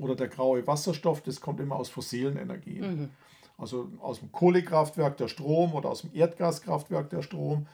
oder 0.00 0.16
der 0.16 0.28
graue 0.28 0.66
Wasserstoff, 0.66 1.22
das 1.22 1.40
kommt 1.40 1.60
immer 1.60 1.76
aus 1.76 1.88
fossilen 1.88 2.36
Energien. 2.36 2.82
Mhm. 2.82 3.10
Also 3.58 3.90
aus 4.00 4.20
dem 4.20 4.32
Kohlekraftwerk 4.32 5.18
der 5.18 5.28
Strom 5.28 5.74
oder 5.74 5.90
aus 5.90 6.02
dem 6.02 6.10
Erdgaskraftwerk 6.14 7.10
der 7.10 7.22
Strom. 7.22 7.66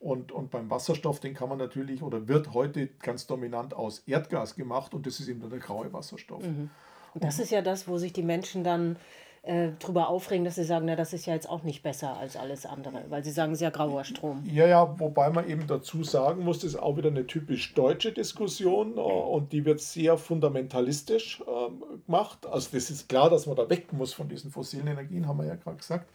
Und, 0.00 0.32
und 0.32 0.50
beim 0.50 0.68
Wasserstoff, 0.70 1.20
den 1.20 1.34
kann 1.34 1.48
man 1.48 1.58
natürlich 1.58 2.02
oder 2.02 2.28
wird 2.28 2.52
heute 2.52 2.88
ganz 3.00 3.26
dominant 3.26 3.72
aus 3.72 4.00
Erdgas 4.00 4.54
gemacht 4.54 4.92
und 4.92 5.06
das 5.06 5.20
ist 5.20 5.28
eben 5.28 5.40
dann 5.40 5.50
der 5.50 5.60
graue 5.60 5.92
Wasserstoff. 5.92 6.42
Mhm. 6.42 6.70
Und 7.14 7.24
das 7.24 7.38
ist 7.38 7.50
ja 7.50 7.62
das, 7.62 7.86
wo 7.88 7.96
sich 7.96 8.12
die 8.12 8.22
Menschen 8.22 8.64
dann 8.64 8.96
äh, 9.44 9.72
drüber 9.78 10.08
aufregen, 10.08 10.44
dass 10.44 10.54
sie 10.54 10.64
sagen, 10.64 10.86
na, 10.86 10.96
das 10.96 11.12
ist 11.12 11.26
ja 11.26 11.34
jetzt 11.34 11.48
auch 11.48 11.62
nicht 11.62 11.82
besser 11.82 12.16
als 12.16 12.36
alles 12.36 12.64
andere, 12.64 13.04
weil 13.10 13.22
sie 13.22 13.30
sagen, 13.30 13.52
es 13.52 13.58
ist 13.58 13.62
ja 13.62 13.70
grauer 13.70 14.04
Strom. 14.04 14.42
Ja, 14.50 14.66
ja, 14.66 14.98
wobei 14.98 15.28
man 15.30 15.48
eben 15.48 15.66
dazu 15.66 16.02
sagen 16.02 16.44
muss, 16.44 16.60
das 16.60 16.70
ist 16.70 16.76
auch 16.80 16.96
wieder 16.96 17.10
eine 17.10 17.26
typisch 17.26 17.74
deutsche 17.74 18.12
Diskussion 18.12 18.96
äh, 18.96 19.00
und 19.00 19.52
die 19.52 19.64
wird 19.64 19.80
sehr 19.80 20.16
fundamentalistisch 20.16 21.42
äh, 21.42 21.98
gemacht. 22.06 22.46
Also 22.46 22.70
das 22.72 22.90
ist 22.90 23.08
klar, 23.08 23.28
dass 23.28 23.46
man 23.46 23.56
da 23.56 23.68
weg 23.68 23.92
muss 23.92 24.14
von 24.14 24.28
diesen 24.28 24.50
fossilen 24.50 24.86
Energien, 24.86 25.28
haben 25.28 25.38
wir 25.38 25.46
ja 25.46 25.56
gerade 25.56 25.76
gesagt. 25.76 26.08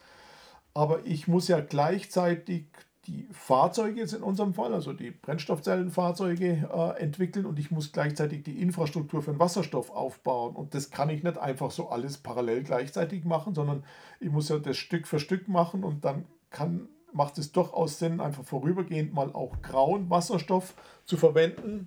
Aber 0.74 1.06
ich 1.06 1.28
muss 1.28 1.48
ja 1.48 1.60
gleichzeitig 1.60 2.66
die 3.08 3.28
Fahrzeuge 3.32 4.00
jetzt 4.00 4.14
in 4.14 4.24
unserem 4.24 4.54
Fall, 4.54 4.74
also 4.74 4.94
die 4.94 5.12
Brennstoffzellenfahrzeuge, 5.12 6.70
äh, 6.72 7.02
entwickeln 7.02 7.46
und 7.46 7.58
ich 7.58 7.72
muss 7.72 7.92
gleichzeitig 7.92 8.44
die 8.44 8.62
Infrastruktur 8.62 9.22
für 9.22 9.32
den 9.32 9.40
Wasserstoff 9.40 9.90
aufbauen. 9.92 10.56
Und 10.56 10.76
das 10.76 10.92
kann 10.92 11.10
ich 11.10 11.24
nicht 11.24 11.38
einfach 11.38 11.72
so 11.72 11.90
alles 11.90 12.18
parallel 12.18 12.64
gleichzeitig 12.64 13.24
machen, 13.26 13.56
sondern 13.56 13.84
ich 14.20 14.30
muss 14.30 14.50
ja 14.50 14.60
das 14.60 14.78
Stück 14.78 15.08
für 15.08 15.20
Stück 15.20 15.48
machen 15.48 15.84
und 15.84 16.04
dann 16.06 16.26
kann, 16.50 16.90
macht 17.14 17.38
es 17.38 17.52
durchaus 17.52 18.00
Sinn, 18.00 18.20
einfach 18.20 18.44
vorübergehend 18.44 19.14
mal 19.14 19.32
auch 19.34 19.62
grauen 19.62 20.10
Wasserstoff 20.10 20.74
zu 21.06 21.18
verwenden, 21.18 21.86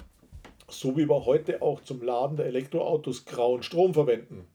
so 0.68 0.96
wie 0.96 1.08
wir 1.08 1.26
heute 1.26 1.60
auch 1.60 1.82
zum 1.82 2.02
Laden 2.02 2.36
der 2.36 2.46
Elektroautos 2.46 3.26
grauen 3.26 3.62
Strom 3.62 3.92
verwenden. 3.92 4.46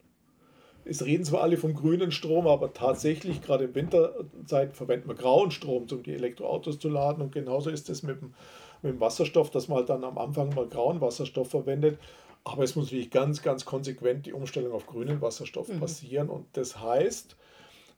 Es 0.89 1.05
reden 1.05 1.23
zwar 1.23 1.43
alle 1.43 1.57
vom 1.57 1.73
grünen 1.73 2.11
Strom, 2.11 2.47
aber 2.47 2.73
tatsächlich, 2.73 3.41
gerade 3.41 3.65
in 3.65 3.75
Winterzeit, 3.75 4.75
verwenden 4.75 5.09
wir 5.09 5.15
grauen 5.15 5.51
Strom, 5.51 5.85
um 5.91 6.03
die 6.03 6.13
Elektroautos 6.13 6.79
zu 6.79 6.89
laden. 6.89 7.21
Und 7.21 7.31
genauso 7.31 7.69
ist 7.69 7.89
es 7.89 8.03
mit 8.03 8.21
dem, 8.21 8.33
mit 8.81 8.93
dem 8.93 8.99
Wasserstoff, 8.99 9.51
dass 9.51 9.67
man 9.67 9.79
halt 9.79 9.89
dann 9.89 10.03
am 10.03 10.17
Anfang 10.17 10.53
mal 10.55 10.67
grauen 10.67 11.01
Wasserstoff 11.01 11.49
verwendet. 11.49 11.99
Aber 12.43 12.63
es 12.63 12.75
muss 12.75 12.85
natürlich 12.85 13.11
ganz, 13.11 13.41
ganz 13.41 13.65
konsequent 13.65 14.25
die 14.25 14.33
Umstellung 14.33 14.71
auf 14.71 14.85
grünen 14.85 15.21
Wasserstoff 15.21 15.67
mhm. 15.67 15.79
passieren. 15.79 16.29
Und 16.29 16.45
das 16.53 16.79
heißt, 16.79 17.35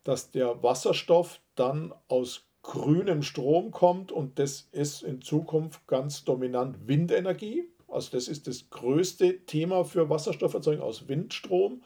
dass 0.04 0.32
der 0.32 0.64
Wasserstoff 0.64 1.40
dann 1.56 1.94
aus 2.08 2.46
grünem 2.62 3.22
Strom 3.22 3.72
kommt 3.72 4.12
und 4.12 4.38
das 4.40 4.68
ist 4.72 5.04
in 5.04 5.22
Zukunft 5.22 5.88
ganz 5.88 6.24
dominant 6.24 6.88
Windenergie. 6.88 7.66
Also 7.88 8.12
das 8.12 8.28
ist 8.28 8.48
das 8.48 8.70
größte 8.70 9.46
Thema 9.46 9.86
für 9.86 10.10
Wasserstofferzeugung 10.10 10.84
aus 10.84 11.08
Windstrom 11.08 11.82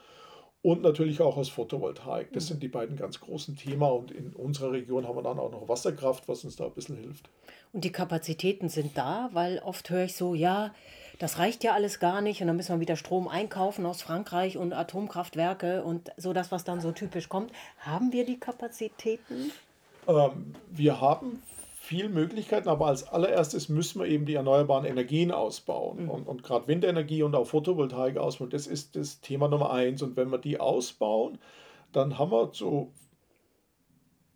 und 0.64 0.82
natürlich 0.82 1.22
auch 1.22 1.38
aus 1.38 1.50
Photovoltaik. 1.50 2.32
Das 2.34 2.46
mhm. 2.46 2.48
sind 2.48 2.64
die 2.64 2.70
beiden 2.70 2.96
ganz 2.96 3.20
großen 3.20 3.56
Themen 3.56 3.84
und 3.84 4.12
in 4.12 4.34
unserer 4.34 4.72
Region 4.72 5.08
haben 5.08 5.18
wir 5.18 5.22
dann 5.22 5.38
auch 5.38 5.52
noch 5.52 5.68
Wasserkraft, 5.68 6.28
was 6.28 6.44
uns 6.44 6.56
da 6.56 6.66
ein 6.66 6.72
bisschen 6.72 6.96
hilft. 6.96 7.30
Und 7.74 7.84
die 7.84 7.92
Kapazitäten 7.92 8.70
sind 8.70 8.98
da, 8.98 9.30
weil 9.34 9.60
oft 9.60 9.90
höre 9.90 10.06
ich 10.06 10.16
so, 10.16 10.34
ja, 10.34 10.74
das 11.20 11.38
reicht 11.38 11.64
ja 11.64 11.74
alles 11.74 12.00
gar 12.00 12.22
nicht 12.22 12.42
und 12.42 12.48
dann 12.48 12.56
müssen 12.56 12.76
wir 12.76 12.80
wieder 12.80 12.96
Strom 12.96 13.28
einkaufen 13.28 13.86
aus 13.86 14.02
Frankreich 14.02 14.58
und 14.58 14.74
Atomkraftwerke 14.74 15.84
und 15.84 16.12
so 16.18 16.34
das, 16.34 16.52
was 16.52 16.64
dann 16.64 16.82
so 16.82 16.92
typisch 16.92 17.30
kommt. 17.30 17.52
Haben 17.80 18.14
wir 18.14 18.26
die 18.26 18.40
Kapazitäten? 18.40 19.52
Ähm, 20.08 20.56
wir 20.72 21.02
haben 21.02 21.42
viele 21.84 22.08
Möglichkeiten, 22.08 22.70
aber 22.70 22.88
als 22.88 23.04
allererstes 23.10 23.68
müssen 23.68 24.00
wir 24.00 24.08
eben 24.08 24.26
die 24.26 24.36
erneuerbaren 24.36 24.86
Energien 24.86 25.32
ausbauen. 25.32 26.04
Mhm. 26.04 26.10
Und, 26.10 26.28
und 26.30 26.42
gerade 26.42 26.70
Windenergie 26.70 27.24
und 27.24 27.36
auch 27.36 27.44
Photovoltaik 27.44 28.16
ausbauen, 28.16 28.50
das 28.50 28.68
ist 28.68 28.96
das 28.96 29.20
Thema 29.20 29.50
Nummer 29.50 29.70
eins. 29.72 30.02
Und 30.02 30.16
wenn 30.16 30.30
wir 30.30 30.38
die 30.38 30.62
ausbauen, 30.62 31.40
dann 31.92 32.18
haben 32.18 32.32
wir 32.32 32.54
zu 32.54 32.94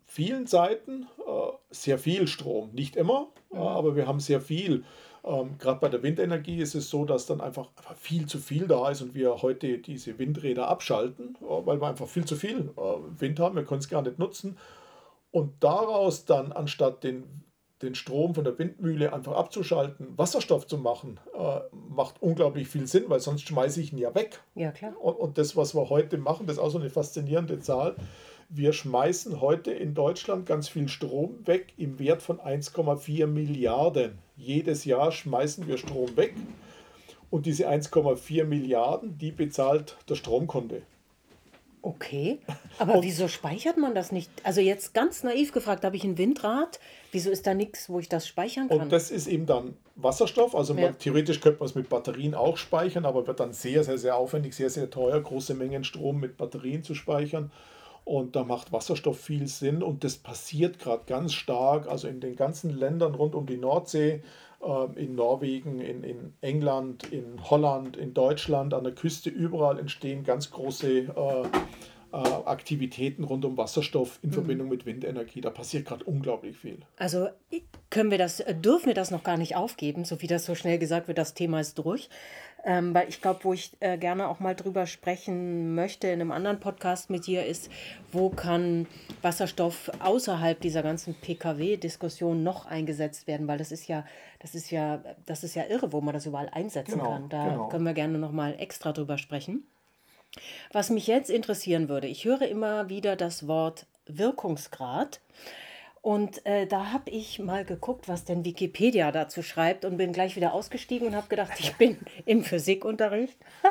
vielen 0.04 0.46
Seiten 0.46 1.06
äh, 1.26 1.52
sehr 1.70 1.98
viel 1.98 2.26
Strom. 2.26 2.70
Nicht 2.72 2.96
immer, 2.96 3.28
mhm. 3.50 3.58
aber 3.58 3.96
wir 3.96 4.06
haben 4.06 4.20
sehr 4.20 4.42
viel. 4.42 4.84
Ähm, 5.24 5.56
Gerade 5.58 5.80
bei 5.80 5.88
der 5.88 6.02
Windenergie 6.02 6.58
ist 6.58 6.74
es 6.74 6.90
so, 6.90 7.06
dass 7.06 7.24
dann 7.24 7.40
einfach, 7.40 7.68
einfach, 7.78 7.96
viel 7.96 8.26
zu 8.26 8.38
viel 8.40 8.66
da 8.66 8.90
ist 8.90 9.00
und 9.00 9.14
wir 9.14 9.40
heute 9.40 9.78
diese 9.78 10.18
Windräder 10.18 10.68
abschalten, 10.68 11.38
äh, 11.40 11.66
weil 11.66 11.80
wir 11.80 11.88
einfach 11.88 12.08
viel 12.08 12.26
zu 12.26 12.36
viel 12.36 12.74
äh, 12.76 13.20
Wind 13.20 13.40
haben. 13.40 13.56
Wir 13.56 13.64
können 13.64 13.80
es 13.80 13.88
gar 13.88 14.02
nicht 14.02 14.18
nutzen. 14.18 14.58
Und 15.38 15.52
daraus 15.60 16.24
dann, 16.24 16.50
anstatt 16.50 17.04
den, 17.04 17.22
den 17.80 17.94
Strom 17.94 18.34
von 18.34 18.42
der 18.42 18.58
Windmühle 18.58 19.12
einfach 19.12 19.34
abzuschalten, 19.36 20.18
Wasserstoff 20.18 20.66
zu 20.66 20.78
machen, 20.78 21.20
äh, 21.32 21.60
macht 21.72 22.20
unglaublich 22.20 22.66
viel 22.66 22.88
Sinn, 22.88 23.04
weil 23.06 23.20
sonst 23.20 23.46
schmeiße 23.46 23.80
ich 23.80 23.92
ihn 23.92 23.98
ja 23.98 24.12
weg. 24.16 24.40
Ja, 24.56 24.72
klar. 24.72 25.00
Und, 25.00 25.14
und 25.14 25.38
das, 25.38 25.56
was 25.56 25.76
wir 25.76 25.90
heute 25.90 26.18
machen, 26.18 26.48
das 26.48 26.56
ist 26.56 26.62
auch 26.62 26.70
so 26.70 26.80
eine 26.80 26.90
faszinierende 26.90 27.60
Zahl. 27.60 27.94
Wir 28.48 28.72
schmeißen 28.72 29.40
heute 29.40 29.70
in 29.70 29.94
Deutschland 29.94 30.44
ganz 30.44 30.68
viel 30.68 30.88
Strom 30.88 31.46
weg 31.46 31.72
im 31.76 32.00
Wert 32.00 32.20
von 32.20 32.40
1,4 32.40 33.28
Milliarden. 33.28 34.18
Jedes 34.36 34.84
Jahr 34.86 35.12
schmeißen 35.12 35.68
wir 35.68 35.78
Strom 35.78 36.16
weg. 36.16 36.34
Und 37.30 37.46
diese 37.46 37.68
1,4 37.68 38.42
Milliarden, 38.42 39.18
die 39.18 39.30
bezahlt 39.30 39.98
der 40.08 40.16
Stromkunde. 40.16 40.82
Okay, 41.88 42.40
aber 42.78 42.96
und 42.96 43.02
wieso 43.02 43.28
speichert 43.28 43.78
man 43.78 43.94
das 43.94 44.12
nicht? 44.12 44.30
Also 44.44 44.60
jetzt 44.60 44.92
ganz 44.92 45.22
naiv 45.22 45.52
gefragt, 45.52 45.84
habe 45.84 45.96
ich 45.96 46.04
ein 46.04 46.18
Windrad, 46.18 46.78
wieso 47.12 47.30
ist 47.30 47.46
da 47.46 47.54
nichts, 47.54 47.88
wo 47.88 47.98
ich 47.98 48.10
das 48.10 48.28
speichern 48.28 48.68
kann? 48.68 48.78
Und 48.82 48.92
das 48.92 49.10
ist 49.10 49.26
eben 49.26 49.46
dann 49.46 49.74
Wasserstoff, 49.96 50.54
also 50.54 50.74
ja. 50.74 50.82
man, 50.82 50.98
theoretisch 50.98 51.40
könnte 51.40 51.60
man 51.60 51.66
es 51.66 51.74
mit 51.74 51.88
Batterien 51.88 52.34
auch 52.34 52.58
speichern, 52.58 53.06
aber 53.06 53.26
wird 53.26 53.40
dann 53.40 53.54
sehr, 53.54 53.84
sehr, 53.84 53.96
sehr 53.96 54.16
aufwendig, 54.16 54.54
sehr, 54.54 54.68
sehr 54.68 54.90
teuer, 54.90 55.18
große 55.18 55.54
Mengen 55.54 55.82
Strom 55.82 56.20
mit 56.20 56.36
Batterien 56.36 56.82
zu 56.82 56.94
speichern. 56.94 57.50
Und 58.04 58.36
da 58.36 58.44
macht 58.44 58.70
Wasserstoff 58.70 59.18
viel 59.18 59.48
Sinn 59.48 59.82
und 59.82 60.04
das 60.04 60.16
passiert 60.16 60.78
gerade 60.78 61.04
ganz 61.06 61.32
stark, 61.32 61.88
also 61.88 62.06
in 62.06 62.20
den 62.20 62.36
ganzen 62.36 62.70
Ländern 62.70 63.14
rund 63.14 63.34
um 63.34 63.46
die 63.46 63.56
Nordsee 63.58 64.22
in 64.96 65.14
Norwegen, 65.14 65.80
in, 65.80 66.02
in 66.02 66.34
England, 66.40 67.12
in 67.12 67.48
Holland, 67.48 67.96
in 67.96 68.12
Deutschland, 68.12 68.74
an 68.74 68.84
der 68.84 68.92
Küste, 68.92 69.30
überall 69.30 69.78
entstehen 69.78 70.24
ganz 70.24 70.50
große 70.50 70.88
äh, 70.88 71.42
äh, 72.10 72.16
Aktivitäten 72.16 73.24
rund 73.24 73.44
um 73.44 73.56
Wasserstoff 73.56 74.18
in 74.22 74.30
mhm. 74.30 74.34
Verbindung 74.34 74.68
mit 74.68 74.86
Windenergie. 74.86 75.40
Da 75.40 75.50
passiert 75.50 75.86
gerade 75.86 76.04
unglaublich 76.04 76.56
viel. 76.56 76.78
Also 76.96 77.28
können 77.90 78.10
wir 78.10 78.18
das, 78.18 78.42
dürfen 78.62 78.86
wir 78.86 78.94
das 78.94 79.10
noch 79.10 79.22
gar 79.22 79.36
nicht 79.36 79.56
aufgeben, 79.56 80.04
so 80.04 80.20
wie 80.22 80.26
das 80.26 80.44
so 80.44 80.54
schnell 80.54 80.78
gesagt 80.78 81.08
wird, 81.08 81.18
das 81.18 81.34
Thema 81.34 81.60
ist 81.60 81.78
durch. 81.78 82.08
Ähm, 82.64 82.92
weil 82.92 83.08
ich 83.08 83.22
glaube, 83.22 83.44
wo 83.44 83.52
ich 83.52 83.72
äh, 83.80 83.96
gerne 83.96 84.28
auch 84.28 84.40
mal 84.40 84.54
drüber 84.54 84.86
sprechen 84.86 85.74
möchte 85.74 86.08
in 86.08 86.20
einem 86.20 86.32
anderen 86.32 86.58
Podcast 86.58 87.08
mit 87.08 87.26
dir, 87.26 87.46
ist, 87.46 87.70
wo 88.10 88.30
kann 88.30 88.86
Wasserstoff 89.22 89.90
außerhalb 90.00 90.60
dieser 90.60 90.82
ganzen 90.82 91.14
Pkw-Diskussion 91.14 92.42
noch 92.42 92.66
eingesetzt 92.66 93.26
werden? 93.26 93.46
Weil 93.46 93.58
das 93.58 93.70
ist 93.70 93.86
ja, 93.86 94.04
das 94.40 94.54
ist 94.54 94.70
ja, 94.70 95.02
das 95.24 95.44
ist 95.44 95.54
ja 95.54 95.64
irre, 95.64 95.92
wo 95.92 96.00
man 96.00 96.14
das 96.14 96.26
überall 96.26 96.48
einsetzen 96.48 96.98
genau, 96.98 97.10
kann. 97.10 97.28
Da 97.28 97.48
genau. 97.48 97.68
können 97.68 97.84
wir 97.84 97.94
gerne 97.94 98.18
noch 98.18 98.32
mal 98.32 98.54
extra 98.58 98.92
drüber 98.92 99.18
sprechen. 99.18 99.64
Was 100.72 100.90
mich 100.90 101.06
jetzt 101.06 101.30
interessieren 101.30 101.88
würde, 101.88 102.08
ich 102.08 102.24
höre 102.24 102.42
immer 102.42 102.88
wieder 102.88 103.16
das 103.16 103.46
Wort 103.46 103.86
Wirkungsgrad. 104.06 105.20
Und 106.02 106.44
äh, 106.46 106.66
da 106.66 106.92
habe 106.92 107.10
ich 107.10 107.38
mal 107.38 107.64
geguckt, 107.64 108.08
was 108.08 108.24
denn 108.24 108.44
Wikipedia 108.44 109.12
dazu 109.12 109.42
schreibt 109.42 109.84
und 109.84 109.96
bin 109.96 110.12
gleich 110.12 110.36
wieder 110.36 110.52
ausgestiegen 110.52 111.08
und 111.08 111.16
habe 111.16 111.28
gedacht, 111.28 111.52
ich 111.58 111.74
bin 111.76 111.98
im 112.24 112.44
Physikunterricht. 112.44 113.36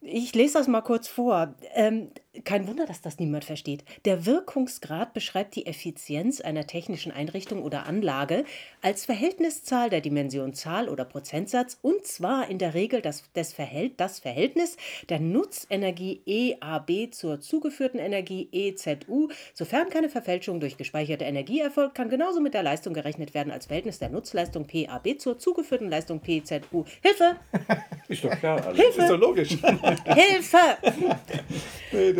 Ich 0.00 0.32
lese 0.32 0.58
das 0.58 0.68
mal 0.68 0.82
kurz 0.82 1.08
vor. 1.08 1.56
Ähm, 1.74 2.12
kein 2.44 2.68
Wunder, 2.68 2.84
dass 2.86 3.00
das 3.00 3.18
niemand 3.18 3.44
versteht. 3.44 3.84
Der 4.04 4.26
Wirkungsgrad 4.26 5.14
beschreibt 5.14 5.56
die 5.56 5.66
Effizienz 5.66 6.40
einer 6.40 6.66
technischen 6.66 7.10
Einrichtung 7.10 7.62
oder 7.62 7.86
Anlage 7.86 8.44
als 8.82 9.06
Verhältniszahl 9.06 9.88
der 9.90 10.02
Dimension 10.02 10.52
Zahl 10.52 10.88
oder 10.88 11.04
Prozentsatz 11.04 11.78
und 11.80 12.06
zwar 12.06 12.48
in 12.48 12.58
der 12.58 12.74
Regel 12.74 13.00
das, 13.00 13.24
des 13.32 13.52
Verhält, 13.54 13.98
das 13.98 14.18
Verhältnis 14.18 14.76
der 15.08 15.20
Nutzenergie 15.20 16.20
EAB 16.26 17.12
zur 17.12 17.40
zugeführten 17.40 17.98
Energie 17.98 18.48
EZU. 18.52 19.28
Sofern 19.54 19.88
keine 19.88 20.10
Verfälschung 20.10 20.60
durch 20.60 20.76
gespeicherte 20.76 21.24
Energie 21.24 21.60
erfolgt, 21.60 21.94
kann 21.94 22.10
genauso 22.10 22.40
mit 22.40 22.54
der 22.54 22.62
Leistung 22.62 22.92
gerechnet 22.92 23.34
werden 23.34 23.52
als 23.52 23.66
Verhältnis 23.66 23.98
der 23.98 24.10
Nutzleistung 24.10 24.66
PAB 24.66 25.18
zur 25.18 25.38
zugeführten 25.38 25.88
Leistung 25.88 26.20
PZU. 26.20 26.84
Hilfe! 27.02 27.36
Ist 28.08 28.24
doch 28.24 28.38
klar. 28.38 28.64
Also. 28.64 28.82
Hilfe! 28.82 29.02
Ist 29.02 29.10
doch 29.10 29.18
logisch. 29.18 29.48
Hilfe! 30.04 30.78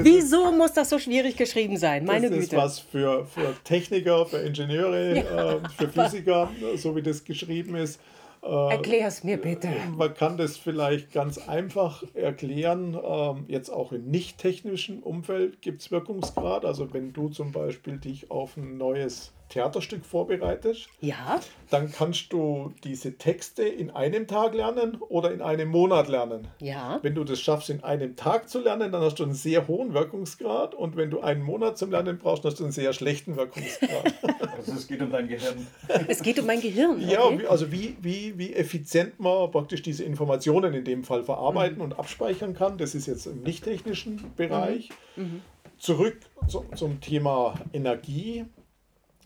Wieso 0.05 0.53
muss 0.53 0.73
das 0.73 0.91
so 0.91 0.99
schwierig 0.99 1.37
geschrieben 1.37 1.77
sein? 1.77 2.05
Meine 2.05 2.31
das 2.31 2.39
Güte. 2.39 2.57
Das 2.57 2.73
ist 2.73 2.79
was 2.79 2.79
für, 2.81 3.27
für 3.27 3.55
Techniker, 3.65 4.27
für 4.27 4.39
Ingenieure, 4.39 5.17
ja. 5.17 5.53
äh, 5.53 5.61
für 5.77 5.89
Physiker, 5.93 6.51
so 6.77 6.95
wie 6.97 7.03
das 7.03 7.25
geschrieben 7.25 7.77
ist. 7.77 8.01
Äh, 8.43 8.71
Erklär 8.73 9.09
es 9.09 9.25
mir 9.25 9.37
bitte. 9.37 9.69
Man 9.97 10.15
kann 10.15 10.37
das 10.37 10.57
vielleicht 10.57 11.13
ganz 11.13 11.39
einfach 11.39 12.03
erklären. 12.15 12.99
Ähm, 13.03 13.45
jetzt 13.49 13.71
auch 13.71 13.93
im 13.93 14.11
nicht 14.11 14.39
technischen 14.39 15.03
Umfeld 15.03 15.61
gibt 15.61 15.83
es 15.83 15.91
Wirkungsgrad. 15.91 16.65
Also 16.65 16.93
wenn 16.93 17.13
du 17.13 17.29
zum 17.29 17.53
Beispiel 17.53 17.99
dich 17.99 18.31
auf 18.31 18.57
ein 18.57 18.77
neues 18.79 19.33
Theaterstück 19.49 20.05
vorbereitest, 20.05 20.89
ja. 21.01 21.41
dann 21.71 21.91
kannst 21.91 22.33
du 22.33 22.73
diese 22.85 23.17
Texte 23.17 23.63
in 23.63 23.91
einem 23.91 24.27
Tag 24.27 24.55
lernen 24.55 24.99
oder 25.09 25.33
in 25.33 25.41
einem 25.41 25.69
Monat 25.69 26.09
lernen. 26.09 26.49
Ja. 26.61 26.99
Wenn 27.03 27.15
du 27.15 27.25
das 27.25 27.41
schaffst, 27.41 27.71
in 27.71 27.83
einem 27.83 28.17
Tag 28.17 28.49
zu 28.49 28.61
lernen, 28.61 28.93
dann 28.93 29.03
hast 29.03 29.19
du 29.19 29.25
einen 29.25 29.35
sehr 29.35 29.67
hohen 29.67 29.95
Wirkungsgrad 29.95 30.75
und 30.75 30.97
wenn 30.97 31.11
du 31.11 31.21
einen 31.21 31.43
Monat 31.43 31.79
zum 31.79 31.91
Lernen 31.91 32.19
brauchst, 32.19 32.45
dann 32.45 32.53
hast 32.53 32.61
du 32.61 32.65
einen 32.65 32.73
sehr 32.73 32.93
schlechten 32.93 33.37
Wirkungsgrad. 33.37 34.15
also 34.57 34.73
es 34.73 34.87
geht 34.87 35.01
um 35.01 35.11
dein 35.11 35.29
Gehirn. 35.29 35.67
Es 36.09 36.23
geht 36.23 36.39
um 36.39 36.47
mein 36.47 36.61
Gehirn. 36.61 36.97
Okay. 36.97 37.13
Ja, 37.13 37.49
also 37.49 37.73
wie, 37.73 37.97
wie, 38.03 38.37
wie 38.37 38.55
effizient 38.55 39.19
man 39.19 39.51
praktisch 39.51 39.83
diese 39.83 40.05
Informationen 40.05 40.75
in 40.75 40.85
dem 40.85 41.05
Fall 41.05 41.25
verarbeiten 41.25 41.79
mhm. 41.79 41.85
und 41.85 41.99
abspeichern 41.99 42.55
kann, 42.55 42.79
das 42.79 42.95
ist 42.95 43.07
jetzt 43.07 43.27
im 43.27 43.43
nicht 43.43 43.65
technischen 43.65 44.33
Bereich. 44.37 44.91
Mhm. 44.91 44.99
Mhm. 45.19 45.43
zurück 45.79 46.19
zu, 46.47 46.65
zum 46.75 47.01
Thema 47.01 47.55
Energie 47.73 48.45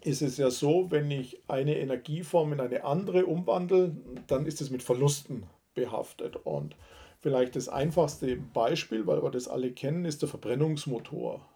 ist 0.04 0.22
es 0.22 0.36
ja 0.36 0.50
so, 0.50 0.90
wenn 0.90 1.10
ich 1.10 1.42
eine 1.48 1.78
Energieform 1.78 2.52
in 2.52 2.60
eine 2.60 2.84
andere 2.84 3.26
umwandle, 3.26 3.96
dann 4.26 4.46
ist 4.46 4.60
es 4.60 4.70
mit 4.70 4.82
Verlusten 4.82 5.44
behaftet. 5.74 6.36
Und 6.44 6.76
vielleicht 7.20 7.56
das 7.56 7.68
einfachste 7.68 8.36
Beispiel, 8.36 9.06
weil 9.06 9.22
wir 9.22 9.30
das 9.30 9.48
alle 9.48 9.72
kennen, 9.72 10.04
ist 10.04 10.22
der 10.22 10.28
Verbrennungsmotor. 10.28 11.46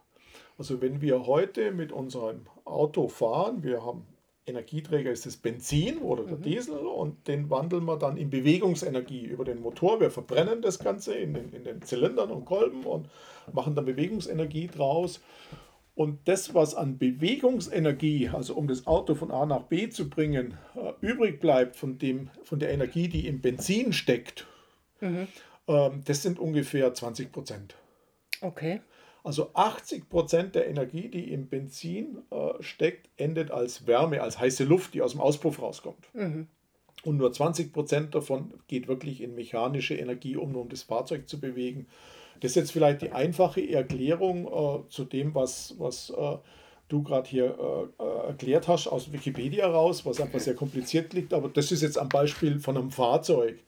Also 0.58 0.80
wenn 0.80 1.00
wir 1.00 1.26
heute 1.26 1.72
mit 1.72 1.92
unserem 1.92 2.46
Auto 2.64 3.08
fahren, 3.08 3.62
wir 3.62 3.84
haben 3.84 4.06
Energieträger 4.48 5.10
ist 5.10 5.26
das 5.26 5.36
Benzin 5.36 5.98
oder 5.98 6.22
der 6.22 6.36
mhm. 6.36 6.42
Diesel 6.42 6.76
und 6.76 7.26
den 7.26 7.50
wandeln 7.50 7.84
wir 7.84 7.96
dann 7.96 8.16
in 8.16 8.30
Bewegungsenergie 8.30 9.24
über 9.24 9.44
den 9.44 9.60
Motor. 9.60 10.00
Wir 10.00 10.10
verbrennen 10.10 10.62
das 10.62 10.78
Ganze 10.78 11.14
in 11.14 11.34
den, 11.34 11.52
in 11.52 11.64
den 11.64 11.82
Zylindern 11.82 12.30
und 12.30 12.44
Kolben 12.44 12.84
und 12.84 13.08
machen 13.52 13.74
dann 13.74 13.86
Bewegungsenergie 13.86 14.68
draus. 14.68 15.20
Und 15.96 16.28
das, 16.28 16.54
was 16.54 16.74
an 16.74 16.98
Bewegungsenergie, 16.98 18.28
also 18.28 18.54
um 18.54 18.68
das 18.68 18.86
Auto 18.86 19.14
von 19.14 19.30
A 19.30 19.46
nach 19.46 19.62
B 19.62 19.88
zu 19.88 20.10
bringen, 20.10 20.58
äh, 20.74 20.92
übrig 21.00 21.40
bleibt 21.40 21.76
von, 21.76 21.96
dem, 21.96 22.28
von 22.44 22.58
der 22.58 22.70
Energie, 22.70 23.08
die 23.08 23.26
im 23.26 23.40
Benzin 23.40 23.94
steckt, 23.94 24.46
mhm. 25.00 25.26
ähm, 25.66 26.02
das 26.04 26.22
sind 26.22 26.38
ungefähr 26.38 26.92
20 26.92 27.32
Prozent. 27.32 27.76
Okay. 28.42 28.82
Also 29.24 29.50
80 29.54 30.10
Prozent 30.10 30.54
der 30.54 30.68
Energie, 30.68 31.08
die 31.08 31.32
im 31.32 31.48
Benzin 31.48 32.18
äh, 32.30 32.62
steckt, 32.62 33.08
endet 33.16 33.50
als 33.50 33.86
Wärme, 33.86 34.20
als 34.20 34.38
heiße 34.38 34.64
Luft, 34.64 34.92
die 34.92 35.00
aus 35.00 35.12
dem 35.12 35.22
Auspuff 35.22 35.62
rauskommt. 35.62 36.14
Mhm. 36.14 36.46
Und 37.04 37.16
nur 37.16 37.32
20 37.32 37.72
Prozent 37.72 38.14
davon 38.14 38.52
geht 38.68 38.86
wirklich 38.86 39.22
in 39.22 39.34
mechanische 39.34 39.94
Energie, 39.94 40.36
um, 40.36 40.54
um 40.56 40.68
das 40.68 40.82
Fahrzeug 40.82 41.26
zu 41.26 41.40
bewegen. 41.40 41.86
Das 42.40 42.52
ist 42.52 42.56
jetzt 42.56 42.72
vielleicht 42.72 43.02
die 43.02 43.12
einfache 43.12 43.68
Erklärung 43.68 44.46
äh, 44.46 44.88
zu 44.88 45.04
dem, 45.04 45.34
was, 45.34 45.74
was 45.78 46.10
äh, 46.10 46.36
du 46.88 47.02
gerade 47.02 47.28
hier 47.28 47.56
äh, 47.98 48.02
äh, 48.02 48.26
erklärt 48.28 48.68
hast 48.68 48.86
aus 48.86 49.12
Wikipedia 49.12 49.66
raus, 49.66 50.06
was 50.06 50.20
einfach 50.20 50.40
sehr 50.40 50.54
kompliziert 50.54 51.12
liegt. 51.12 51.32
Aber 51.32 51.48
das 51.48 51.72
ist 51.72 51.82
jetzt 51.82 51.98
am 51.98 52.08
Beispiel 52.08 52.60
von 52.60 52.76
einem 52.76 52.90
Fahrzeug. 52.90 53.58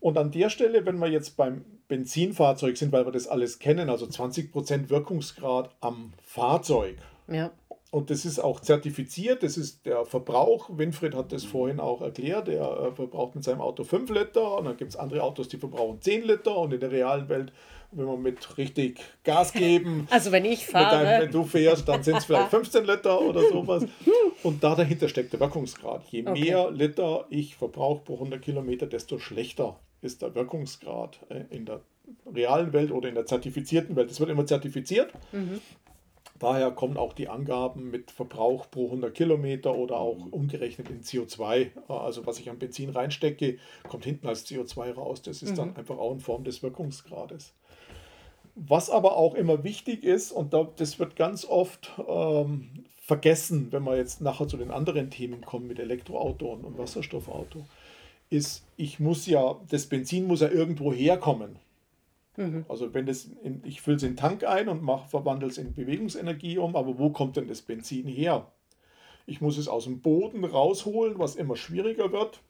Und 0.00 0.18
an 0.18 0.30
der 0.30 0.50
Stelle, 0.50 0.84
wenn 0.84 0.98
wir 0.98 1.08
jetzt 1.08 1.36
beim 1.36 1.64
Benzinfahrzeug 1.88 2.76
sind, 2.76 2.92
weil 2.92 3.06
wir 3.06 3.12
das 3.12 3.28
alles 3.28 3.58
kennen, 3.58 3.88
also 3.88 4.06
20% 4.06 4.90
Wirkungsgrad 4.90 5.70
am 5.80 6.12
Fahrzeug. 6.22 6.96
Ja. 7.28 7.52
Und 7.92 8.08
das 8.08 8.24
ist 8.24 8.38
auch 8.38 8.60
zertifiziert, 8.60 9.42
das 9.42 9.58
ist 9.58 9.84
der 9.84 10.06
Verbrauch. 10.06 10.70
Winfried 10.72 11.14
hat 11.14 11.30
das 11.30 11.44
vorhin 11.44 11.78
auch 11.78 12.00
erklärt. 12.00 12.48
Er 12.48 12.90
verbraucht 12.96 13.34
mit 13.34 13.44
seinem 13.44 13.60
Auto 13.60 13.84
5 13.84 14.08
Liter 14.08 14.56
und 14.56 14.64
dann 14.64 14.78
gibt 14.78 14.92
es 14.92 14.96
andere 14.96 15.22
Autos, 15.22 15.48
die 15.48 15.58
verbrauchen 15.58 16.00
10 16.00 16.22
Liter. 16.22 16.56
Und 16.56 16.72
in 16.72 16.80
der 16.80 16.90
realen 16.90 17.28
Welt, 17.28 17.52
wenn 17.90 18.06
wir 18.06 18.16
mit 18.16 18.56
richtig 18.56 18.98
Gas 19.24 19.52
geben, 19.52 20.08
also 20.08 20.32
wenn 20.32 20.46
ich 20.46 20.64
fahre, 20.64 21.04
deinem, 21.04 21.22
wenn 21.24 21.32
du 21.32 21.44
fährst, 21.44 21.86
dann 21.86 22.02
sind 22.02 22.16
es 22.16 22.24
vielleicht 22.24 22.48
15 22.50 22.86
Liter 22.86 23.20
oder 23.20 23.46
sowas. 23.50 23.84
Und 24.42 24.64
da 24.64 24.74
dahinter 24.74 25.06
steckt 25.08 25.34
der 25.34 25.40
Wirkungsgrad. 25.40 26.02
Je 26.06 26.26
okay. 26.26 26.40
mehr 26.40 26.70
Liter 26.70 27.26
ich 27.28 27.56
verbrauche 27.56 28.04
pro 28.04 28.14
100 28.14 28.40
Kilometer, 28.40 28.86
desto 28.86 29.18
schlechter 29.18 29.78
ist 30.00 30.22
der 30.22 30.34
Wirkungsgrad 30.34 31.20
äh, 31.28 31.44
in 31.54 31.66
der 31.66 31.82
realen 32.34 32.72
Welt 32.72 32.90
oder 32.90 33.10
in 33.10 33.16
der 33.16 33.26
zertifizierten 33.26 33.96
Welt. 33.96 34.10
Es 34.10 34.18
wird 34.18 34.30
immer 34.30 34.46
zertifiziert. 34.46 35.12
Mhm. 35.32 35.60
Daher 36.42 36.72
kommen 36.72 36.96
auch 36.96 37.12
die 37.12 37.28
Angaben 37.28 37.92
mit 37.92 38.10
Verbrauch 38.10 38.68
pro 38.68 38.86
100 38.86 39.14
Kilometer 39.14 39.76
oder 39.76 39.98
auch 39.98 40.26
umgerechnet 40.32 40.90
in 40.90 41.02
CO2. 41.02 41.70
Also 41.86 42.26
was 42.26 42.40
ich 42.40 42.50
an 42.50 42.58
Benzin 42.58 42.90
reinstecke, 42.90 43.58
kommt 43.88 44.04
hinten 44.04 44.26
als 44.26 44.44
CO2 44.48 44.94
raus. 44.94 45.22
Das 45.22 45.40
ist 45.40 45.52
mhm. 45.52 45.56
dann 45.56 45.76
einfach 45.76 45.98
auch 45.98 46.10
in 46.10 46.18
Form 46.18 46.42
des 46.42 46.60
Wirkungsgrades. 46.60 47.54
Was 48.56 48.90
aber 48.90 49.16
auch 49.16 49.36
immer 49.36 49.62
wichtig 49.62 50.02
ist, 50.02 50.32
und 50.32 50.52
das 50.52 50.98
wird 50.98 51.14
ganz 51.14 51.44
oft 51.44 51.92
ähm, 52.08 52.86
vergessen, 53.00 53.68
wenn 53.70 53.84
wir 53.84 53.96
jetzt 53.96 54.20
nachher 54.20 54.48
zu 54.48 54.56
den 54.56 54.72
anderen 54.72 55.10
Themen 55.10 55.42
kommen 55.42 55.68
mit 55.68 55.78
Elektroauto 55.78 56.52
und 56.52 56.76
Wasserstoffauto, 56.76 57.66
ist, 58.30 58.64
ich 58.76 58.98
muss 58.98 59.26
ja, 59.26 59.60
das 59.70 59.86
Benzin 59.86 60.26
muss 60.26 60.40
ja 60.40 60.48
irgendwo 60.48 60.92
herkommen. 60.92 61.54
Mhm. 62.36 62.64
Also 62.68 62.94
wenn 62.94 63.06
das, 63.06 63.30
in, 63.42 63.62
ich 63.64 63.82
fülle 63.82 63.96
es 63.96 64.02
in 64.02 64.12
den 64.12 64.16
Tank 64.16 64.44
ein 64.44 64.68
und 64.68 64.84
verwandle 65.08 65.48
es 65.48 65.58
in 65.58 65.74
Bewegungsenergie 65.74 66.58
um, 66.58 66.76
aber 66.76 66.98
wo 66.98 67.10
kommt 67.10 67.36
denn 67.36 67.48
das 67.48 67.62
Benzin 67.62 68.06
her? 68.06 68.50
Ich 69.26 69.40
muss 69.40 69.58
es 69.58 69.68
aus 69.68 69.84
dem 69.84 70.00
Boden 70.00 70.44
rausholen, 70.44 71.18
was 71.18 71.36
immer 71.36 71.56
schwieriger 71.56 72.12
wird. 72.12 72.40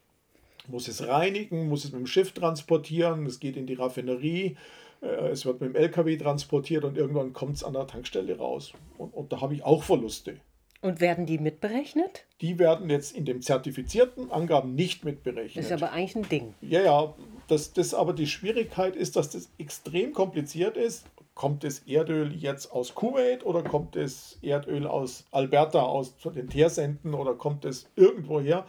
Muss 0.69 0.89
es 0.89 1.07
reinigen, 1.07 1.69
muss 1.69 1.85
es 1.85 1.93
mit 1.93 2.01
dem 2.01 2.07
Schiff 2.07 2.33
transportieren, 2.33 3.27
es 3.27 3.41
geht 3.41 3.57
in 3.57 3.67
die 3.67 3.75
Raffinerie, 3.75 4.57
äh, 5.03 5.31
es 5.31 5.45
wird 5.45 5.61
mit 5.61 5.75
dem 5.75 5.77
LKW 5.77 6.17
transportiert 6.17 6.85
und 6.85 6.97
irgendwann 6.97 7.33
kommt 7.33 7.57
es 7.57 7.65
an 7.65 7.73
der 7.73 7.89
Tankstelle 7.89 8.39
raus. 8.39 8.73
Und, 8.97 9.13
und 9.13 9.33
da 9.33 9.41
habe 9.41 9.55
ich 9.55 9.65
auch 9.65 9.83
Verluste. 9.83 10.37
Und 10.83 11.01
werden 11.01 11.27
die 11.27 11.39
mitberechnet? 11.39 12.25
Die 12.41 12.59
werden 12.59 12.91
jetzt 12.91 13.17
in 13.17 13.25
dem 13.25 13.41
zertifizierten 13.41 14.33
Angaben 14.33 14.75
nicht 14.75 15.05
mitberechnet. 15.05 15.57
Das 15.57 15.67
ist 15.67 15.73
aber 15.73 15.93
eigentlich 15.93 16.17
ein 16.17 16.29
Ding. 16.29 16.55
Ja, 16.61 16.83
ja, 16.83 17.15
das, 17.47 17.73
das 17.73 17.95
aber 17.95 18.13
die 18.13 18.27
Schwierigkeit 18.27 18.97
ist, 18.97 19.15
dass 19.15 19.31
das 19.31 19.49
extrem 19.59 20.13
kompliziert 20.13 20.77
ist. 20.77 21.07
Kommt 21.35 21.63
das 21.63 21.79
Erdöl 21.87 22.35
jetzt 22.35 22.73
aus 22.73 22.95
Kuwait 22.95 23.47
oder 23.47 23.63
kommt 23.63 23.95
das 23.95 24.39
Erdöl 24.43 24.87
aus 24.87 25.25
Alberta, 25.31 25.83
aus 25.83 26.17
den 26.35 26.51
Teersenden 26.51 27.15
oder 27.15 27.35
kommt 27.35 27.65
es 27.65 27.89
irgendwo 27.95 28.41
her? 28.41 28.67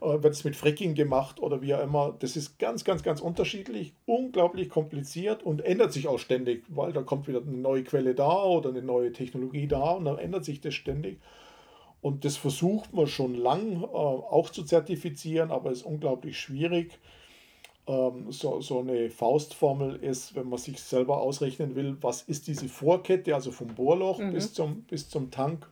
Äh, 0.00 0.22
wird 0.22 0.34
es 0.34 0.44
mit 0.44 0.56
Fracking 0.56 0.94
gemacht 0.94 1.40
oder 1.40 1.60
wie 1.62 1.74
auch 1.74 1.82
immer? 1.82 2.14
Das 2.18 2.36
ist 2.36 2.58
ganz, 2.58 2.84
ganz, 2.84 3.02
ganz 3.02 3.20
unterschiedlich, 3.20 3.92
unglaublich 4.06 4.70
kompliziert 4.70 5.42
und 5.42 5.62
ändert 5.62 5.92
sich 5.92 6.08
auch 6.08 6.18
ständig, 6.18 6.64
weil 6.68 6.92
da 6.92 7.02
kommt 7.02 7.28
wieder 7.28 7.42
eine 7.42 7.56
neue 7.56 7.84
Quelle 7.84 8.14
da 8.14 8.44
oder 8.44 8.70
eine 8.70 8.82
neue 8.82 9.12
Technologie 9.12 9.66
da 9.66 9.92
und 9.92 10.06
dann 10.06 10.18
ändert 10.18 10.44
sich 10.44 10.60
das 10.60 10.74
ständig. 10.74 11.18
Und 12.02 12.24
das 12.24 12.36
versucht 12.36 12.92
man 12.92 13.06
schon 13.06 13.34
lang 13.34 13.82
äh, 13.82 13.86
auch 13.86 14.50
zu 14.50 14.64
zertifizieren, 14.64 15.50
aber 15.50 15.70
ist 15.70 15.84
unglaublich 15.84 16.38
schwierig 16.38 16.98
ähm, 17.90 18.30
so, 18.30 18.60
so 18.60 18.80
eine 18.80 19.10
Faustformel 19.10 19.96
ist, 19.96 20.34
wenn 20.34 20.48
man 20.48 20.58
sich 20.58 20.80
selber 20.80 21.20
ausrechnen 21.20 21.74
will, 21.74 21.96
was 22.00 22.22
ist 22.22 22.46
diese 22.46 22.68
Vorkette, 22.68 23.34
also 23.34 23.50
vom 23.50 23.68
Bohrloch 23.68 24.18
mhm. 24.18 24.32
bis, 24.32 24.52
zum, 24.52 24.82
bis 24.82 25.08
zum 25.08 25.30
Tank, 25.30 25.68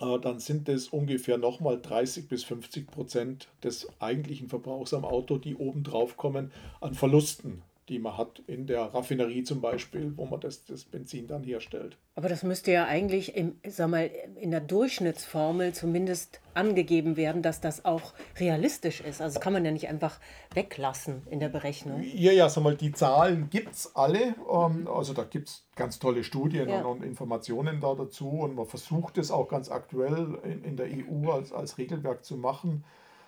äh, 0.00 0.18
dann 0.20 0.38
sind 0.38 0.68
es 0.68 0.88
ungefähr 0.88 1.36
nochmal 1.36 1.80
30 1.80 2.28
bis 2.28 2.44
50 2.44 2.90
Prozent 2.90 3.48
des 3.62 3.88
eigentlichen 4.00 4.48
Verbrauchs 4.48 4.94
am 4.94 5.04
Auto, 5.04 5.36
die 5.38 5.56
oben 5.56 5.82
drauf 5.82 6.16
kommen 6.16 6.50
an 6.80 6.94
Verlusten 6.94 7.62
die 7.88 7.98
man 7.98 8.16
hat 8.16 8.42
in 8.46 8.66
der 8.66 8.82
Raffinerie 8.94 9.42
zum 9.42 9.60
Beispiel, 9.60 10.12
wo 10.16 10.24
man 10.24 10.40
das, 10.40 10.64
das 10.64 10.84
Benzin 10.84 11.26
dann 11.26 11.42
herstellt. 11.42 11.98
Aber 12.14 12.28
das 12.28 12.42
müsste 12.42 12.72
ja 12.72 12.86
eigentlich 12.86 13.36
im, 13.36 13.56
sag 13.66 13.90
mal, 13.90 14.10
in 14.40 14.50
der 14.50 14.60
Durchschnittsformel 14.60 15.74
zumindest 15.74 16.40
angegeben 16.54 17.16
werden, 17.16 17.42
dass 17.42 17.60
das 17.60 17.84
auch 17.84 18.14
realistisch 18.38 19.00
ist. 19.00 19.20
Also 19.20 19.34
das 19.34 19.42
kann 19.42 19.52
man 19.52 19.64
ja 19.64 19.70
nicht 19.70 19.88
einfach 19.88 20.18
weglassen 20.54 21.22
in 21.28 21.40
der 21.40 21.48
Berechnung. 21.48 22.02
Ja, 22.02 22.32
ja, 22.32 22.48
sag 22.48 22.62
mal, 22.62 22.76
die 22.76 22.92
Zahlen 22.92 23.50
gibt 23.50 23.74
es 23.74 23.94
alle. 23.94 24.34
Ähm, 24.50 24.88
also 24.88 25.12
da 25.12 25.24
gibt 25.24 25.48
es 25.48 25.66
ganz 25.74 25.98
tolle 25.98 26.24
Studien 26.24 26.68
ja. 26.68 26.82
und, 26.82 27.00
und, 27.00 27.02
Informationen 27.02 27.80
da 27.80 27.94
dazu. 27.94 28.30
Und 28.30 28.54
man 28.54 28.66
versucht 28.66 29.18
es 29.18 29.30
auch 29.30 29.48
ganz 29.48 29.70
aktuell 29.70 30.38
in, 30.44 30.64
in 30.64 30.76
der 30.76 30.86
EU 30.86 31.30
als, 31.30 31.52
als 31.52 31.76
Regelwerk 31.76 32.24
zu 32.24 32.36
machen. 32.36 32.84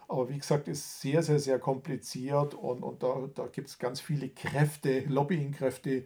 Aber 0.08 0.28
wie 0.28 0.38
gesagt, 0.38 0.68
ist 0.68 1.00
sehr, 1.00 1.22
sehr, 1.22 1.38
sehr 1.38 1.58
kompliziert 1.58 2.54
und, 2.54 2.82
und 2.82 3.02
da, 3.02 3.28
da 3.34 3.46
gibt 3.46 3.68
es 3.68 3.78
ganz 3.78 4.00
viele 4.00 4.28
Kräfte, 4.28 5.00
Lobbyingkräfte, 5.00 6.04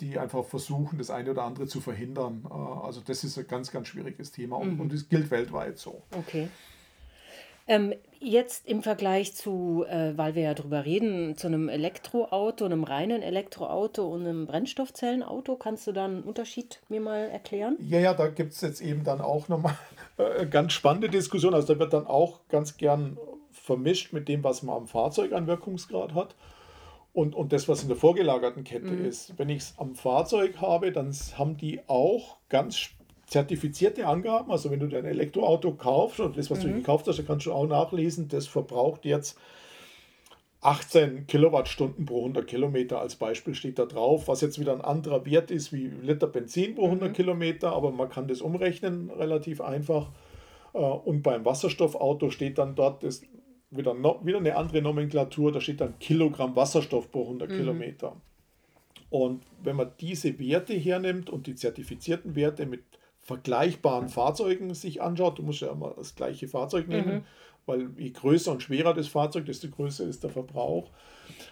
die 0.00 0.18
einfach 0.18 0.44
versuchen, 0.44 0.98
das 0.98 1.10
eine 1.10 1.30
oder 1.30 1.42
andere 1.42 1.66
zu 1.66 1.80
verhindern. 1.80 2.44
Äh, 2.48 2.54
also 2.54 3.00
das 3.00 3.24
ist 3.24 3.38
ein 3.38 3.46
ganz, 3.46 3.70
ganz 3.70 3.88
schwieriges 3.88 4.32
Thema 4.32 4.56
und, 4.56 4.74
mhm. 4.74 4.80
und 4.80 4.92
das 4.92 5.08
gilt 5.08 5.30
weltweit 5.30 5.78
so. 5.78 6.02
Okay. 6.16 6.48
Ähm, 7.66 7.94
jetzt 8.18 8.66
im 8.66 8.82
Vergleich 8.82 9.36
zu, 9.36 9.84
äh, 9.88 10.16
weil 10.16 10.34
wir 10.34 10.42
ja 10.42 10.54
drüber 10.54 10.84
reden, 10.84 11.36
zu 11.36 11.46
einem 11.46 11.68
Elektroauto, 11.68 12.64
einem 12.64 12.82
reinen 12.82 13.22
Elektroauto 13.22 14.08
und 14.08 14.22
einem 14.22 14.46
Brennstoffzellenauto, 14.46 15.54
kannst 15.54 15.86
du 15.86 15.92
da 15.92 16.06
einen 16.06 16.22
Unterschied 16.22 16.80
mir 16.88 17.00
mal 17.00 17.28
erklären? 17.28 17.76
Ja, 17.78 18.00
ja, 18.00 18.14
da 18.14 18.26
gibt 18.26 18.54
es 18.54 18.60
jetzt 18.62 18.80
eben 18.80 19.04
dann 19.04 19.20
auch 19.20 19.48
nochmal 19.48 19.78
äh, 20.16 20.46
ganz 20.46 20.72
spannende 20.72 21.08
Diskussion. 21.08 21.54
Also 21.54 21.74
da 21.74 21.78
wird 21.78 21.92
dann 21.92 22.08
auch 22.08 22.40
ganz 22.48 22.76
gern 22.76 23.18
vermischt 23.52 24.12
mit 24.12 24.28
dem, 24.28 24.44
was 24.44 24.62
man 24.62 24.76
am 24.76 24.86
Fahrzeug 24.86 25.32
an 25.32 25.46
Wirkungsgrad 25.46 26.14
hat 26.14 26.34
und, 27.12 27.34
und 27.34 27.52
das, 27.52 27.68
was 27.68 27.82
in 27.82 27.88
der 27.88 27.96
vorgelagerten 27.96 28.64
Kette 28.64 28.92
mhm. 28.92 29.04
ist. 29.04 29.38
Wenn 29.38 29.48
ich 29.48 29.58
es 29.58 29.74
am 29.78 29.94
Fahrzeug 29.94 30.60
habe, 30.60 30.92
dann 30.92 31.12
haben 31.36 31.56
die 31.56 31.80
auch 31.88 32.36
ganz 32.48 32.90
zertifizierte 33.26 34.06
Angaben. 34.06 34.50
Also 34.50 34.70
wenn 34.70 34.80
du 34.80 34.88
dein 34.88 35.04
Elektroauto 35.04 35.72
kaufst 35.72 36.20
oder 36.20 36.34
das, 36.34 36.50
was 36.50 36.64
mhm. 36.64 36.68
du 36.68 36.74
gekauft 36.76 37.06
hast, 37.08 37.18
dann 37.18 37.26
kannst 37.26 37.46
du 37.46 37.52
auch 37.52 37.66
nachlesen, 37.66 38.28
das 38.28 38.46
verbraucht 38.46 39.04
jetzt 39.04 39.38
18 40.62 41.26
Kilowattstunden 41.26 42.04
pro 42.04 42.18
100 42.18 42.46
Kilometer 42.46 43.00
als 43.00 43.16
Beispiel 43.16 43.54
steht 43.54 43.78
da 43.78 43.86
drauf, 43.86 44.28
was 44.28 44.42
jetzt 44.42 44.60
wieder 44.60 44.74
ein 44.74 44.82
anderer 44.82 45.24
Wert 45.24 45.50
ist 45.50 45.72
wie 45.72 45.86
Liter 45.86 46.26
Benzin 46.26 46.74
pro 46.74 46.84
100 46.84 47.08
mhm. 47.08 47.12
Kilometer, 47.14 47.72
aber 47.72 47.90
man 47.92 48.10
kann 48.10 48.28
das 48.28 48.42
umrechnen 48.42 49.10
relativ 49.10 49.62
einfach. 49.62 50.10
Äh, 50.74 50.78
und 50.78 51.22
beim 51.22 51.44
Wasserstoffauto 51.44 52.30
steht 52.30 52.58
dann 52.58 52.74
dort, 52.74 53.02
das 53.02 53.22
wieder, 53.70 53.94
no, 53.94 54.20
wieder 54.24 54.38
eine 54.38 54.56
andere 54.56 54.82
Nomenklatur, 54.82 55.52
da 55.52 55.60
steht 55.60 55.80
dann 55.80 55.98
Kilogramm 55.98 56.56
Wasserstoff 56.56 57.10
pro 57.10 57.22
100 57.22 57.50
mhm. 57.50 57.56
Kilometer. 57.56 58.16
Und 59.10 59.42
wenn 59.62 59.76
man 59.76 59.92
diese 60.00 60.38
Werte 60.38 60.74
hernimmt 60.74 61.30
und 61.30 61.46
die 61.46 61.56
zertifizierten 61.56 62.36
Werte 62.36 62.66
mit 62.66 62.82
vergleichbaren 63.18 64.08
Fahrzeugen 64.08 64.74
sich 64.74 65.02
anschaut, 65.02 65.38
du 65.38 65.42
musst 65.42 65.60
ja 65.60 65.70
immer 65.70 65.94
das 65.96 66.14
gleiche 66.14 66.48
Fahrzeug 66.48 66.88
nehmen, 66.88 67.14
mhm. 67.14 67.22
weil 67.66 67.90
je 67.98 68.10
größer 68.10 68.52
und 68.52 68.62
schwerer 68.62 68.94
das 68.94 69.08
Fahrzeug, 69.08 69.46
desto 69.46 69.68
größer 69.68 70.04
ist 70.04 70.22
der 70.22 70.30
Verbrauch. 70.30 70.90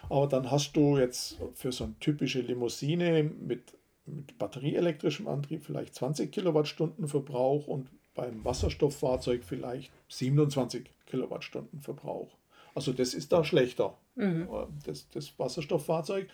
Aber 0.08 0.26
dann 0.26 0.50
hast 0.50 0.72
du 0.76 0.98
jetzt 0.98 1.38
für 1.54 1.72
so 1.72 1.84
eine 1.84 1.98
typische 2.00 2.40
Limousine 2.40 3.22
mit, 3.22 3.74
mit 4.06 4.38
batterieelektrischem 4.38 5.28
Antrieb 5.28 5.62
vielleicht 5.64 5.94
20 5.94 6.32
Kilowattstunden 6.32 7.08
Verbrauch 7.08 7.66
und 7.66 7.88
beim 8.18 8.44
Wasserstofffahrzeug 8.44 9.44
vielleicht 9.44 9.92
27 10.08 10.90
Kilowattstunden 11.06 11.80
Verbrauch. 11.80 12.36
Also 12.74 12.92
das 12.92 13.14
ist 13.14 13.32
da 13.32 13.44
schlechter, 13.44 13.96
mhm. 14.16 14.48
Äh, 14.52 14.66
das, 14.84 15.08
das 15.10 15.38
Wasserstofffahrzeug 15.38 16.28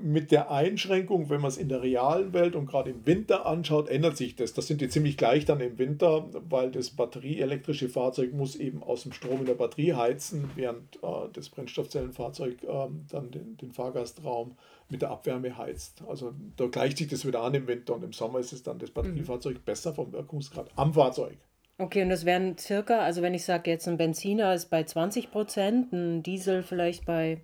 mit 0.00 0.32
der 0.32 0.50
Einschränkung, 0.50 1.30
wenn 1.30 1.40
man 1.40 1.48
es 1.48 1.56
in 1.56 1.68
der 1.68 1.82
realen 1.82 2.32
Welt 2.32 2.56
und 2.56 2.66
gerade 2.66 2.90
im 2.90 3.06
Winter 3.06 3.46
anschaut, 3.46 3.88
ändert 3.88 4.16
sich 4.16 4.34
das. 4.34 4.52
Das 4.52 4.66
sind 4.66 4.80
die 4.80 4.88
ziemlich 4.88 5.16
gleich 5.16 5.44
dann 5.44 5.60
im 5.60 5.78
Winter, 5.78 6.28
weil 6.48 6.70
das 6.70 6.90
batterieelektrische 6.90 7.88
Fahrzeug 7.88 8.32
muss 8.32 8.56
eben 8.56 8.82
aus 8.82 9.04
dem 9.04 9.12
Strom 9.12 9.40
in 9.40 9.46
der 9.46 9.54
Batterie 9.54 9.94
heizen, 9.94 10.50
während 10.56 10.96
äh, 10.96 11.28
das 11.32 11.48
Brennstoffzellenfahrzeug 11.48 12.64
äh, 12.64 12.88
dann 13.10 13.30
den, 13.30 13.56
den, 13.56 13.72
Fahrgastraum 13.72 14.56
mit 14.88 15.02
der 15.02 15.10
Abwärme 15.10 15.56
heizt. 15.56 16.02
Also 16.08 16.34
da 16.56 16.66
gleicht 16.66 16.98
sich 16.98 17.08
das 17.08 17.24
wieder 17.24 17.42
an 17.42 17.54
im 17.54 17.68
Winter 17.68 17.94
und 17.94 18.02
im 18.02 18.12
Sommer 18.12 18.40
ist 18.40 18.52
es 18.52 18.62
dann 18.62 18.78
das 18.78 18.90
Batteriefahrzeug 18.90 19.58
mhm. 19.58 19.64
besser 19.64 19.94
vom 19.94 20.12
Wirkungsgrad 20.12 20.70
am 20.74 20.92
Fahrzeug. 20.92 21.36
Okay, 21.78 22.02
und 22.02 22.10
das 22.10 22.24
wären 22.24 22.56
circa, 22.58 23.00
also 23.00 23.22
wenn 23.22 23.34
ich 23.34 23.44
sage 23.44 23.70
jetzt 23.70 23.88
ein 23.88 23.96
Benziner 23.96 24.54
ist 24.54 24.70
bei 24.70 24.84
20 24.84 25.30
Prozent, 25.30 25.92
ein 25.92 26.22
Diesel 26.22 26.62
vielleicht 26.62 27.04
bei 27.04 27.40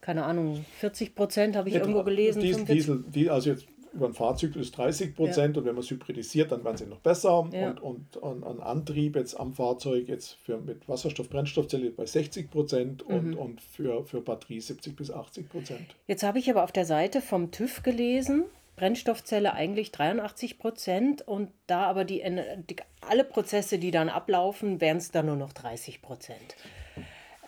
keine 0.00 0.24
Ahnung, 0.24 0.64
40 0.78 1.14
Prozent 1.14 1.56
habe 1.56 1.68
ich 1.68 1.74
ja, 1.74 1.80
irgendwo 1.80 2.02
gelesen. 2.02 2.40
Dies, 2.40 2.64
Diesel, 2.64 3.04
die, 3.08 3.30
also 3.30 3.50
jetzt 3.50 3.66
über 3.92 4.06
einen 4.06 4.14
Fahrzyklus 4.14 4.70
30 4.72 5.14
Prozent 5.14 5.56
ja. 5.56 5.60
und 5.60 5.66
wenn 5.66 5.74
man 5.74 5.82
es 5.82 5.90
hybridisiert, 5.90 6.52
dann 6.52 6.64
werden 6.64 6.76
sie 6.76 6.86
noch 6.86 7.00
besser. 7.00 7.48
Ja. 7.52 7.70
Und, 7.80 8.16
und 8.16 8.44
an 8.44 8.60
Antrieb 8.60 9.16
jetzt 9.16 9.38
am 9.38 9.52
Fahrzeug 9.52 10.08
jetzt 10.08 10.38
für 10.44 10.58
mit 10.58 10.88
Wasserstoff, 10.88 11.28
Brennstoffzelle 11.28 11.90
bei 11.90 12.06
60 12.06 12.50
Prozent 12.50 13.08
mhm. 13.08 13.14
und, 13.14 13.34
und 13.34 13.60
für, 13.60 14.04
für 14.04 14.20
Batterie 14.20 14.60
70 14.60 14.96
bis 14.96 15.10
80 15.10 15.48
Prozent. 15.48 15.96
Jetzt 16.06 16.22
habe 16.22 16.38
ich 16.38 16.50
aber 16.50 16.64
auf 16.64 16.72
der 16.72 16.84
Seite 16.84 17.20
vom 17.20 17.50
TÜV 17.50 17.82
gelesen, 17.82 18.44
Brennstoffzelle 18.76 19.54
eigentlich 19.54 19.90
83 19.90 20.58
Prozent 20.58 21.26
und 21.26 21.50
da 21.66 21.82
aber 21.86 22.04
die, 22.04 22.22
die, 22.70 22.76
alle 23.00 23.24
Prozesse, 23.24 23.78
die 23.78 23.90
dann 23.90 24.08
ablaufen, 24.08 24.80
wären 24.80 24.98
es 24.98 25.10
dann 25.10 25.26
nur 25.26 25.36
noch 25.36 25.52
30 25.52 26.00
Prozent. 26.00 26.56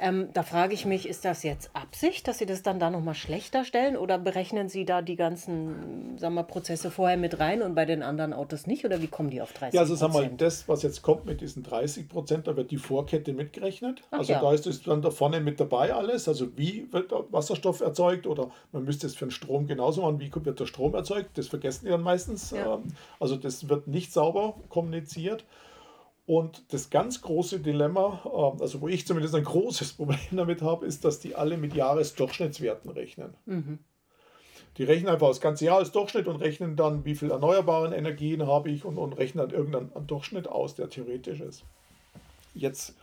Ähm, 0.01 0.29
da 0.33 0.43
frage 0.43 0.73
ich 0.73 0.87
mich, 0.87 1.07
ist 1.09 1.25
das 1.25 1.43
jetzt 1.43 1.71
Absicht, 1.75 2.27
dass 2.27 2.39
Sie 2.39 2.47
das 2.47 2.63
dann 2.63 2.81
da 2.81 2.91
nochmal 2.91 3.15
schlechter 3.15 3.65
stellen 3.65 3.97
oder 3.97 4.19
berechnen 4.19 4.69
Sie 4.69 4.85
da 4.85 5.03
die 5.03 5.17
ganzen 5.17 6.17
sagen 6.19 6.35
wir, 6.35 6.43
Prozesse 6.43 6.91
vorher 6.91 7.17
mit 7.17 7.39
rein 7.39 7.61
und 7.61 7.75
bei 7.75 7.85
den 7.85 8.03
anderen 8.03 8.33
Autos 8.33 8.67
nicht? 8.67 8.85
Oder 8.85 9.03
wie 9.03 9.09
kommen 9.09 9.31
die 9.31 9.43
auf 9.43 9.53
30 9.53 9.75
Ja, 9.75 9.83
also 9.83 9.95
sagen 9.95 10.15
wir 10.15 10.23
mal, 10.23 10.31
das, 10.37 10.69
was 10.69 10.83
jetzt 10.83 11.03
kommt 11.03 11.27
mit 11.27 11.41
diesen 11.41 11.63
30 11.63 12.09
Prozent, 12.09 12.47
da 12.47 12.57
wird 12.57 12.71
die 12.71 12.79
Vorkette 12.79 13.33
mitgerechnet. 13.33 14.03
Ach, 14.11 14.21
also 14.21 14.33
ja. 14.33 14.41
da 14.41 14.53
ist 14.53 14.67
es 14.67 14.83
dann 14.83 15.03
da 15.03 15.11
vorne 15.11 15.41
mit 15.41 15.61
dabei 15.61 15.93
alles. 15.93 16.29
Also 16.29 16.57
wie 16.57 16.91
wird 16.93 17.13
Wasserstoff 17.31 17.81
erzeugt 17.81 18.27
oder 18.27 18.51
man 18.73 18.85
müsste 18.85 19.07
es 19.07 19.15
für 19.15 19.27
den 19.27 19.31
Strom 19.31 19.67
genauso 19.67 20.03
machen, 20.03 20.19
wie 20.19 20.31
wird 20.33 20.61
der 20.61 20.67
Strom 20.67 20.95
erzeugt. 20.95 21.37
Das 21.37 21.49
vergessen 21.49 21.85
die 21.85 21.91
dann 21.91 22.03
meistens. 22.03 22.53
Ja. 22.53 22.75
Ähm, 22.75 22.85
also 23.19 23.37
das 23.37 23.69
wird 23.69 23.87
nicht 23.87 24.13
sauber 24.13 24.55
kommuniziert. 24.69 25.45
Und 26.27 26.73
das 26.73 26.91
ganz 26.91 27.23
große 27.23 27.61
Dilemma, 27.61 28.21
ähm, 28.25 28.61
also 28.61 28.81
wo 28.81 28.89
ich 28.89 29.07
zumindest 29.07 29.35
ein 29.35 29.45
großes 29.45 29.93
Problem 29.97 30.19
damit 30.33 30.63
habe, 30.63 30.87
ist, 30.87 31.05
dass 31.05 31.19
die 31.19 31.35
alle 31.35 31.57
mit 31.57 31.75
Jahresdurchschnittswerten 31.75 32.91
rechnen. 32.91 33.35
Mhm. 33.47 33.79
Die 34.77 34.85
rechnen 34.85 35.09
einfach 35.09 35.29
das 35.29 35.41
ganze 35.41 35.65
Jahr 35.65 35.79
als 35.79 35.93
Durchschnitt 35.93 36.29
und 36.29 36.37
rechnen 36.37 36.77
dann, 36.77 37.05
wie 37.05 37.17
viel 37.17 37.31
erneuerbaren 37.31 37.93
Energien 37.93 38.47
habe 38.47 38.71
ich 38.71 38.85
und, 38.85 38.99
und 38.99 39.15
rechnen 39.15 39.49
dann 39.49 39.57
irgendeinen 39.57 40.07
Durchschnitt 40.07 40.49
aus, 40.49 40.75
der 40.75 40.89
theoretisch 40.89 41.41
ist. 41.41 41.65
Jetzt 42.55 42.95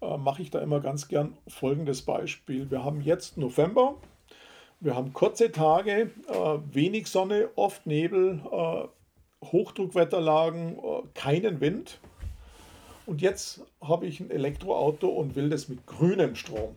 äh, 0.00 0.16
mache 0.16 0.42
ich 0.42 0.50
da 0.50 0.60
immer 0.60 0.80
ganz 0.80 1.08
gern 1.08 1.36
folgendes 1.48 2.02
Beispiel. 2.02 2.70
Wir 2.70 2.84
haben 2.84 3.00
jetzt 3.00 3.36
November, 3.36 3.96
wir 4.80 4.94
haben 4.94 5.12
kurze 5.12 5.50
Tage, 5.52 6.10
äh, 6.28 6.58
wenig 6.72 7.08
Sonne, 7.08 7.48
oft 7.56 7.86
Nebel, 7.86 8.40
äh, 8.52 9.46
Hochdruckwetterlagen, 9.46 10.78
äh, 10.78 11.02
keinen 11.14 11.60
Wind. 11.60 11.98
Und 13.06 13.22
jetzt 13.22 13.64
habe 13.80 14.06
ich 14.06 14.20
ein 14.20 14.30
Elektroauto 14.30 15.08
und 15.08 15.36
will 15.36 15.48
das 15.48 15.68
mit 15.68 15.86
grünem 15.86 16.34
Strom 16.34 16.76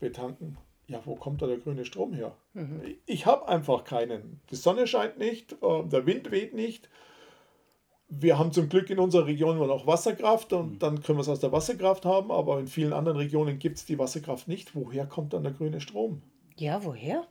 betanken. 0.00 0.58
Ja, 0.88 1.00
wo 1.04 1.14
kommt 1.14 1.40
da 1.40 1.46
der 1.46 1.58
grüne 1.58 1.84
Strom 1.84 2.12
her? 2.12 2.36
Mhm. 2.54 2.82
Ich 3.06 3.24
habe 3.24 3.48
einfach 3.48 3.84
keinen. 3.84 4.40
Die 4.50 4.56
Sonne 4.56 4.86
scheint 4.86 5.18
nicht, 5.18 5.52
äh, 5.62 5.84
der 5.84 6.04
Wind 6.06 6.30
weht 6.30 6.54
nicht. 6.54 6.90
Wir 8.08 8.38
haben 8.38 8.52
zum 8.52 8.68
Glück 8.68 8.90
in 8.90 8.98
unserer 8.98 9.26
Region 9.26 9.56
nur 9.56 9.68
noch 9.68 9.86
Wasserkraft 9.86 10.52
und 10.52 10.72
mhm. 10.72 10.78
dann 10.80 11.02
können 11.02 11.18
wir 11.18 11.22
es 11.22 11.28
aus 11.28 11.40
der 11.40 11.52
Wasserkraft 11.52 12.04
haben, 12.04 12.30
aber 12.30 12.58
in 12.58 12.66
vielen 12.66 12.92
anderen 12.92 13.16
Regionen 13.16 13.58
gibt 13.58 13.78
es 13.78 13.86
die 13.86 13.98
Wasserkraft 13.98 14.48
nicht. 14.48 14.74
Woher 14.74 15.06
kommt 15.06 15.32
dann 15.32 15.44
der 15.44 15.52
grüne 15.52 15.80
Strom? 15.80 16.20
Ja, 16.56 16.84
woher? 16.84 17.26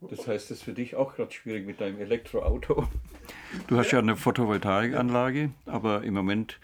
Das 0.00 0.26
heißt, 0.26 0.50
es 0.50 0.58
ist 0.58 0.62
für 0.62 0.72
dich 0.72 0.96
auch 0.96 1.14
gerade 1.14 1.32
schwierig 1.32 1.66
mit 1.66 1.80
deinem 1.80 2.00
Elektroauto. 2.00 2.86
Du 3.66 3.76
hast 3.76 3.90
ja 3.90 3.98
eine 3.98 4.16
Photovoltaikanlage, 4.16 5.50
aber 5.66 6.02
im 6.04 6.14
Moment 6.14 6.60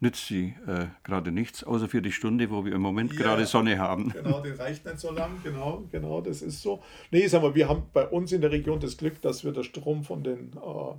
nützt 0.00 0.26
sie 0.26 0.54
äh, 0.66 0.86
gerade 1.02 1.32
nichts, 1.32 1.64
außer 1.64 1.88
für 1.88 2.02
die 2.02 2.12
Stunde, 2.12 2.50
wo 2.50 2.64
wir 2.64 2.72
im 2.72 2.82
Moment 2.82 3.12
ja, 3.12 3.20
gerade 3.20 3.46
Sonne 3.46 3.78
haben. 3.78 4.10
Genau, 4.10 4.40
die 4.40 4.50
reicht 4.50 4.84
nicht 4.84 5.00
so 5.00 5.10
lang, 5.10 5.40
genau, 5.42 5.84
genau, 5.90 6.20
das 6.20 6.42
ist 6.42 6.62
so. 6.62 6.82
Nee, 7.10 7.26
sagen 7.26 7.44
wir, 7.44 7.54
wir 7.54 7.68
haben 7.68 7.84
bei 7.92 8.06
uns 8.06 8.32
in 8.32 8.40
der 8.40 8.52
Region 8.52 8.80
das 8.80 8.96
Glück, 8.96 9.20
dass 9.22 9.44
wir 9.44 9.52
der 9.52 9.64
Strom 9.64 10.04
von 10.04 10.22
den, 10.22 10.52
äh, 10.52 10.94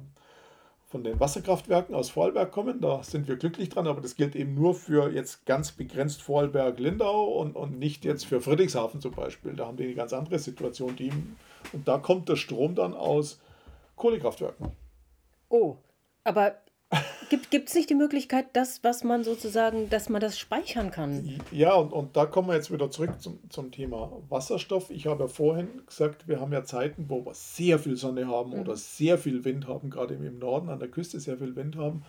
von 0.87 1.03
den 1.03 1.19
Wasserkraftwerken 1.19 1.95
aus 1.95 2.09
Vorarlberg 2.09 2.51
kommen. 2.51 2.81
Da 2.81 3.03
sind 3.03 3.27
wir 3.27 3.37
glücklich 3.37 3.69
dran, 3.69 3.87
aber 3.87 4.01
das 4.01 4.15
gilt 4.15 4.35
eben 4.35 4.55
nur 4.55 4.75
für 4.75 5.11
jetzt 5.11 5.45
ganz 5.45 5.71
begrenzt 5.71 6.21
Vorarlberg-Lindau 6.21 7.25
und, 7.25 7.55
und 7.55 7.79
nicht 7.79 8.03
jetzt 8.03 8.25
für 8.25 8.41
Friedrichshafen 8.41 8.99
zum 8.99 9.13
Beispiel. 9.13 9.53
Da 9.53 9.67
haben 9.67 9.77
die 9.77 9.85
eine 9.85 9.95
ganz 9.95 10.11
andere 10.13 10.39
Situation. 10.39 10.95
Die, 10.95 11.13
und 11.71 11.87
da 11.87 11.99
kommt 11.99 12.27
der 12.27 12.35
Strom 12.35 12.75
dann 12.75 12.93
aus 12.93 13.39
Kohlekraftwerken. 13.95 14.71
Oh, 15.49 15.77
aber 16.23 16.55
Gibt 17.29 17.69
es 17.69 17.75
nicht 17.75 17.89
die 17.89 17.95
Möglichkeit, 17.95 18.47
das, 18.53 18.83
was 18.83 19.03
man 19.03 19.23
sozusagen, 19.23 19.89
dass 19.89 20.09
man 20.09 20.19
das 20.19 20.39
speichern 20.39 20.89
kann? 20.89 21.39
Ja, 21.51 21.75
und, 21.75 21.93
und 21.93 22.17
da 22.17 22.25
kommen 22.25 22.47
wir 22.47 22.55
jetzt 22.55 22.71
wieder 22.71 22.89
zurück 22.89 23.21
zum, 23.21 23.39
zum 23.49 23.71
Thema 23.71 24.11
Wasserstoff. 24.29 24.89
Ich 24.89 25.05
habe 25.05 25.23
ja 25.23 25.27
vorhin 25.27 25.85
gesagt, 25.85 26.27
wir 26.27 26.39
haben 26.39 26.51
ja 26.51 26.63
Zeiten, 26.63 27.05
wo 27.07 27.23
wir 27.25 27.35
sehr 27.35 27.77
viel 27.77 27.95
Sonne 27.95 28.27
haben 28.27 28.51
mhm. 28.53 28.61
oder 28.61 28.75
sehr 28.75 29.19
viel 29.19 29.43
Wind 29.45 29.67
haben, 29.67 29.91
gerade 29.91 30.15
im 30.15 30.39
Norden 30.39 30.69
an 30.69 30.79
der 30.79 30.89
Küste 30.89 31.19
sehr 31.19 31.37
viel 31.37 31.55
Wind 31.55 31.75
haben. 31.75 32.03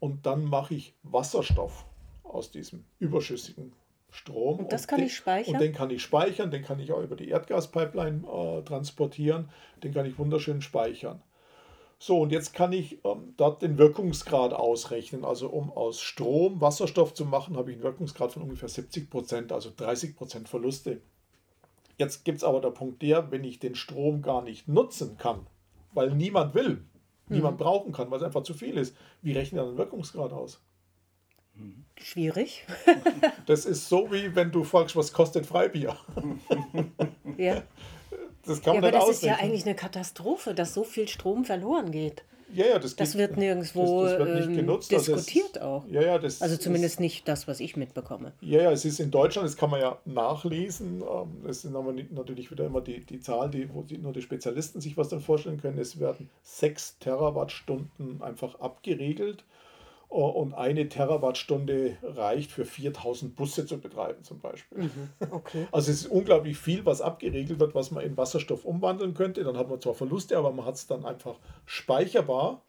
Und 0.00 0.26
dann 0.26 0.44
mache 0.44 0.74
ich 0.74 0.94
Wasserstoff 1.04 1.86
aus 2.24 2.50
diesem 2.50 2.84
überschüssigen 2.98 3.72
Strom. 4.10 4.60
Und 4.60 4.72
das 4.72 4.82
und 4.82 4.88
kann 4.88 4.98
den, 4.98 5.06
ich 5.06 5.14
speichern? 5.14 5.54
Und 5.54 5.60
den 5.60 5.72
kann 5.72 5.90
ich 5.90 6.02
speichern, 6.02 6.50
den 6.50 6.62
kann 6.62 6.80
ich 6.80 6.92
auch 6.92 7.02
über 7.02 7.16
die 7.16 7.28
Erdgaspipeline 7.28 8.24
äh, 8.26 8.62
transportieren, 8.62 9.50
den 9.82 9.94
kann 9.94 10.06
ich 10.06 10.18
wunderschön 10.18 10.62
speichern. 10.62 11.22
So, 11.98 12.20
und 12.20 12.32
jetzt 12.32 12.52
kann 12.52 12.72
ich 12.72 13.04
ähm, 13.04 13.34
dort 13.36 13.62
den 13.62 13.78
Wirkungsgrad 13.78 14.52
ausrechnen. 14.52 15.24
Also 15.24 15.48
um 15.48 15.72
aus 15.72 16.00
Strom 16.00 16.60
Wasserstoff 16.60 17.14
zu 17.14 17.24
machen, 17.24 17.56
habe 17.56 17.70
ich 17.70 17.76
einen 17.76 17.84
Wirkungsgrad 17.84 18.32
von 18.32 18.42
ungefähr 18.42 18.68
70 18.68 19.10
Prozent, 19.10 19.52
also 19.52 19.70
30 19.74 20.16
Prozent 20.16 20.48
Verluste. 20.48 21.00
Jetzt 21.96 22.24
gibt 22.24 22.38
es 22.38 22.44
aber 22.44 22.60
der 22.60 22.70
Punkt 22.70 23.02
der, 23.02 23.30
wenn 23.30 23.44
ich 23.44 23.58
den 23.58 23.74
Strom 23.74 24.20
gar 24.20 24.42
nicht 24.42 24.68
nutzen 24.68 25.16
kann, 25.16 25.46
weil 25.92 26.10
niemand 26.10 26.54
will, 26.54 26.84
mhm. 27.28 27.36
niemand 27.36 27.58
brauchen 27.58 27.92
kann, 27.92 28.10
weil 28.10 28.18
es 28.18 28.24
einfach 28.24 28.42
zu 28.42 28.54
viel 28.54 28.76
ist, 28.76 28.96
wie 29.22 29.32
rechne 29.32 29.60
ich 29.60 29.64
dann 29.64 29.72
den 29.72 29.78
Wirkungsgrad 29.78 30.32
aus? 30.32 30.60
Schwierig. 31.96 32.66
das 33.46 33.64
ist 33.64 33.88
so 33.88 34.10
wie 34.10 34.34
wenn 34.34 34.50
du 34.50 34.64
fragst, 34.64 34.96
was 34.96 35.12
kostet 35.12 35.46
Freibier. 35.46 35.96
ja. 37.38 37.62
Das 38.46 38.62
kann 38.62 38.74
ja, 38.74 38.80
man 38.80 38.90
aber 38.90 38.98
das 38.98 39.08
ausrechnen. 39.08 39.32
ist 39.32 39.40
ja 39.40 39.44
eigentlich 39.44 39.64
eine 39.64 39.74
Katastrophe, 39.74 40.54
dass 40.54 40.74
so 40.74 40.84
viel 40.84 41.08
Strom 41.08 41.44
verloren 41.44 41.90
geht. 41.90 42.24
Ja, 42.54 42.66
ja, 42.66 42.78
das, 42.78 42.94
das 42.94 43.12
geht, 43.12 43.18
wird 43.18 43.36
nirgendwo 43.36 44.04
das, 44.04 44.12
das 44.12 44.18
wird 44.20 44.36
nicht 44.36 44.48
ähm, 44.48 44.56
genutzt, 44.56 44.90
diskutiert 44.92 45.56
es, 45.56 45.62
auch. 45.62 45.84
Ja, 45.88 46.02
ja, 46.02 46.18
das 46.18 46.40
also 46.40 46.56
zumindest 46.56 46.94
ist, 46.94 47.00
nicht 47.00 47.26
das, 47.26 47.48
was 47.48 47.58
ich 47.58 47.76
mitbekomme. 47.76 48.32
Ja, 48.40 48.62
ja, 48.62 48.70
es 48.70 48.84
ist 48.84 49.00
in 49.00 49.10
Deutschland, 49.10 49.48
das 49.48 49.56
kann 49.56 49.70
man 49.70 49.80
ja 49.80 49.98
nachlesen. 50.04 51.02
Ähm, 51.02 51.48
es 51.48 51.62
sind 51.62 51.74
aber 51.74 51.92
natürlich 51.92 52.52
wieder 52.52 52.66
immer 52.66 52.80
die, 52.80 53.04
die 53.04 53.18
Zahl, 53.20 53.50
die, 53.50 53.72
wo 53.74 53.82
die, 53.82 53.98
nur 53.98 54.12
die 54.12 54.22
Spezialisten 54.22 54.80
sich 54.80 54.96
was 54.96 55.08
dann 55.08 55.20
vorstellen 55.20 55.60
können. 55.60 55.78
Es 55.78 55.98
werden 55.98 56.30
6 56.42 56.98
Terawattstunden 57.00 58.22
einfach 58.22 58.60
abgeregelt 58.60 59.44
und 60.14 60.54
eine 60.54 60.88
Terawattstunde 60.88 61.96
reicht 62.02 62.52
für 62.52 62.64
4000 62.64 63.34
Busse 63.34 63.66
zu 63.66 63.78
betreiben 63.78 64.22
zum 64.22 64.38
Beispiel. 64.38 64.84
Mhm, 64.84 65.08
okay. 65.30 65.66
Also 65.72 65.90
es 65.90 66.02
ist 66.02 66.06
unglaublich 66.06 66.56
viel, 66.56 66.86
was 66.86 67.00
abgeregelt 67.00 67.58
wird, 67.58 67.74
was 67.74 67.90
man 67.90 68.04
in 68.04 68.16
Wasserstoff 68.16 68.64
umwandeln 68.64 69.14
könnte. 69.14 69.42
Dann 69.42 69.56
hat 69.56 69.68
man 69.68 69.80
zwar 69.80 69.94
Verluste, 69.94 70.38
aber 70.38 70.52
man 70.52 70.66
hat 70.66 70.76
es 70.76 70.86
dann 70.86 71.04
einfach 71.04 71.36
speicherbar. 71.66 72.62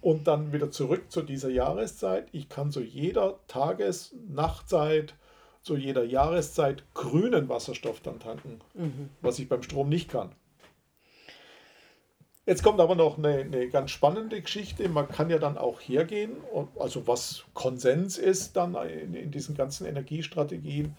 Und 0.00 0.26
dann 0.26 0.52
wieder 0.52 0.70
zurück 0.70 1.10
zu 1.10 1.22
dieser 1.22 1.50
Jahreszeit. 1.50 2.28
Ich 2.32 2.48
kann 2.48 2.70
zu 2.70 2.80
jeder 2.80 3.38
Tages-, 3.46 4.14
Nachtzeit, 4.28 5.14
zu 5.62 5.76
jeder 5.76 6.04
Jahreszeit 6.04 6.84
grünen 6.94 7.48
Wasserstoff 7.48 8.00
dann 8.00 8.18
tanken, 8.18 8.60
mhm. 8.74 9.10
was 9.20 9.38
ich 9.38 9.48
beim 9.48 9.62
Strom 9.62 9.88
nicht 9.88 10.08
kann. 10.08 10.32
Jetzt 12.50 12.64
kommt 12.64 12.80
aber 12.80 12.96
noch 12.96 13.16
eine, 13.16 13.42
eine, 13.42 13.68
ganz 13.68 13.92
spannende 13.92 14.42
Geschichte. 14.42 14.88
Man 14.88 15.06
kann 15.06 15.30
ja 15.30 15.38
dann 15.38 15.56
auch 15.56 15.78
hergehen, 15.80 16.32
und, 16.52 16.68
also 16.80 17.06
was 17.06 17.44
Konsens 17.54 18.18
ist 18.18 18.56
dann 18.56 18.74
in, 18.74 19.14
in 19.14 19.30
diesen 19.30 19.54
ganzen 19.54 19.86
Energiestrategien. 19.86 20.96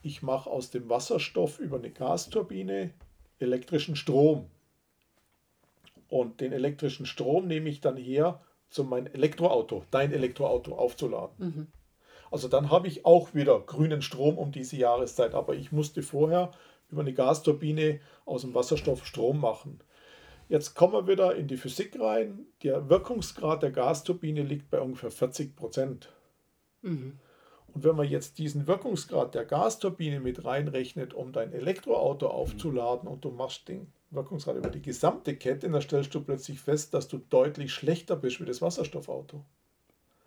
Ich 0.00 0.22
mache 0.22 0.48
aus 0.48 0.70
dem 0.70 0.88
Wasserstoff 0.88 1.58
über 1.58 1.76
eine 1.76 1.90
Gasturbine 1.90 2.94
elektrischen 3.38 3.96
Strom. 3.96 4.46
Und 6.08 6.40
den 6.40 6.52
elektrischen 6.52 7.04
Strom 7.04 7.48
nehme 7.48 7.68
ich 7.68 7.82
dann 7.82 7.98
her, 7.98 8.40
um 8.78 8.88
mein 8.88 9.06
Elektroauto, 9.06 9.84
dein 9.90 10.10
Elektroauto 10.10 10.74
aufzuladen. 10.74 11.36
Mhm. 11.36 11.66
Also 12.30 12.48
dann 12.48 12.70
habe 12.70 12.88
ich 12.88 13.04
auch 13.04 13.34
wieder 13.34 13.60
grünen 13.60 14.00
Strom 14.00 14.38
um 14.38 14.52
diese 14.52 14.76
Jahreszeit. 14.76 15.34
Aber 15.34 15.54
ich 15.54 15.70
musste 15.70 16.02
vorher 16.02 16.50
über 16.90 17.02
eine 17.02 17.12
Gasturbine 17.12 18.00
aus 18.24 18.40
dem 18.40 18.54
Wasserstoff 18.54 19.04
Strom 19.04 19.38
machen. 19.38 19.80
Jetzt 20.48 20.74
kommen 20.74 20.92
wir 20.92 21.08
wieder 21.08 21.34
in 21.34 21.48
die 21.48 21.56
Physik 21.56 21.98
rein. 21.98 22.46
Der 22.62 22.88
Wirkungsgrad 22.88 23.62
der 23.62 23.70
Gasturbine 23.70 24.42
liegt 24.42 24.70
bei 24.70 24.80
ungefähr 24.80 25.10
40 25.10 25.56
Prozent. 25.56 26.12
Mhm. 26.82 27.18
Und 27.74 27.82
wenn 27.82 27.96
man 27.96 28.08
jetzt 28.08 28.38
diesen 28.38 28.66
Wirkungsgrad 28.66 29.34
der 29.34 29.44
Gasturbine 29.44 30.20
mit 30.20 30.44
reinrechnet, 30.44 31.12
um 31.12 31.32
dein 31.32 31.52
Elektroauto 31.52 32.28
aufzuladen 32.28 33.08
und 33.08 33.24
du 33.24 33.30
machst 33.30 33.68
den 33.68 33.92
Wirkungsgrad 34.10 34.56
über 34.56 34.70
die 34.70 34.82
gesamte 34.82 35.36
Kette, 35.36 35.68
dann 35.68 35.82
stellst 35.82 36.14
du 36.14 36.20
plötzlich 36.20 36.60
fest, 36.60 36.94
dass 36.94 37.08
du 37.08 37.18
deutlich 37.18 37.72
schlechter 37.72 38.14
bist 38.14 38.40
wie 38.40 38.44
das 38.44 38.62
Wasserstoffauto. 38.62 39.44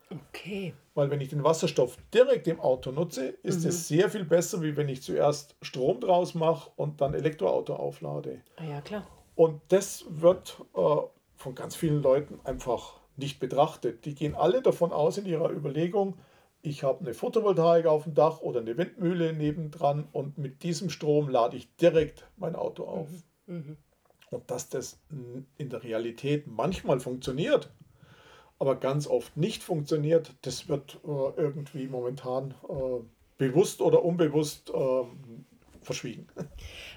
Okay. 0.10 0.74
Weil 0.94 1.10
wenn 1.10 1.22
ich 1.22 1.30
den 1.30 1.44
Wasserstoff 1.44 1.98
direkt 2.14 2.48
im 2.48 2.60
Auto 2.60 2.92
nutze, 2.92 3.28
ist 3.44 3.64
mhm. 3.64 3.70
es 3.70 3.88
sehr 3.88 4.10
viel 4.10 4.26
besser, 4.26 4.62
wie 4.62 4.76
wenn 4.76 4.90
ich 4.90 5.02
zuerst 5.02 5.56
Strom 5.62 6.02
draus 6.02 6.34
mache 6.34 6.72
und 6.76 7.00
dann 7.00 7.14
Elektroauto 7.14 7.76
auflade. 7.76 8.42
Ah 8.58 8.66
ja, 8.66 8.82
klar. 8.82 9.08
Und 9.38 9.62
das 9.70 10.04
wird 10.10 10.62
äh, 10.76 10.98
von 11.38 11.56
ganz 11.56 11.78
vielen 11.78 12.02
Leuten 12.02 12.42
einfach 12.44 13.00
nicht 13.16 13.40
betrachtet. 13.40 14.04
Die 14.04 14.16
gehen 14.16 14.36
alle 14.36 14.62
davon 14.62 14.92
aus 14.92 15.18
in 15.18 15.26
ihrer 15.26 15.50
Überlegung, 15.52 16.18
ich 16.62 16.84
habe 16.84 17.00
eine 17.00 17.14
Photovoltaik 17.14 17.86
auf 17.86 18.04
dem 18.04 18.14
Dach 18.14 18.42
oder 18.42 18.60
eine 18.60 18.78
Windmühle 18.78 19.34
nebendran 19.34 20.08
und 20.12 20.38
mit 20.38 20.64
diesem 20.64 20.90
Strom 20.90 21.30
lade 21.30 21.56
ich 21.56 21.74
direkt 21.78 22.28
mein 22.36 22.56
Auto 22.56 22.84
auf. 22.84 23.10
Mhm. 23.46 23.56
Mhm. 23.56 23.78
Und 24.32 24.52
dass 24.52 24.68
das 24.68 25.00
in 25.58 25.70
der 25.70 25.84
Realität 25.84 26.48
manchmal 26.48 27.00
funktioniert, 27.00 27.72
aber 28.60 28.76
ganz 28.76 29.08
oft 29.08 29.38
nicht 29.38 29.64
funktioniert, 29.64 30.34
das 30.42 30.68
wird 30.68 31.00
äh, 31.06 31.42
irgendwie 31.42 31.88
momentan 31.88 32.56
äh, 32.68 33.00
bewusst 33.38 33.80
oder 33.80 34.04
unbewusst 34.04 34.70
äh, 34.72 35.04
verschwiegen. 35.88 36.28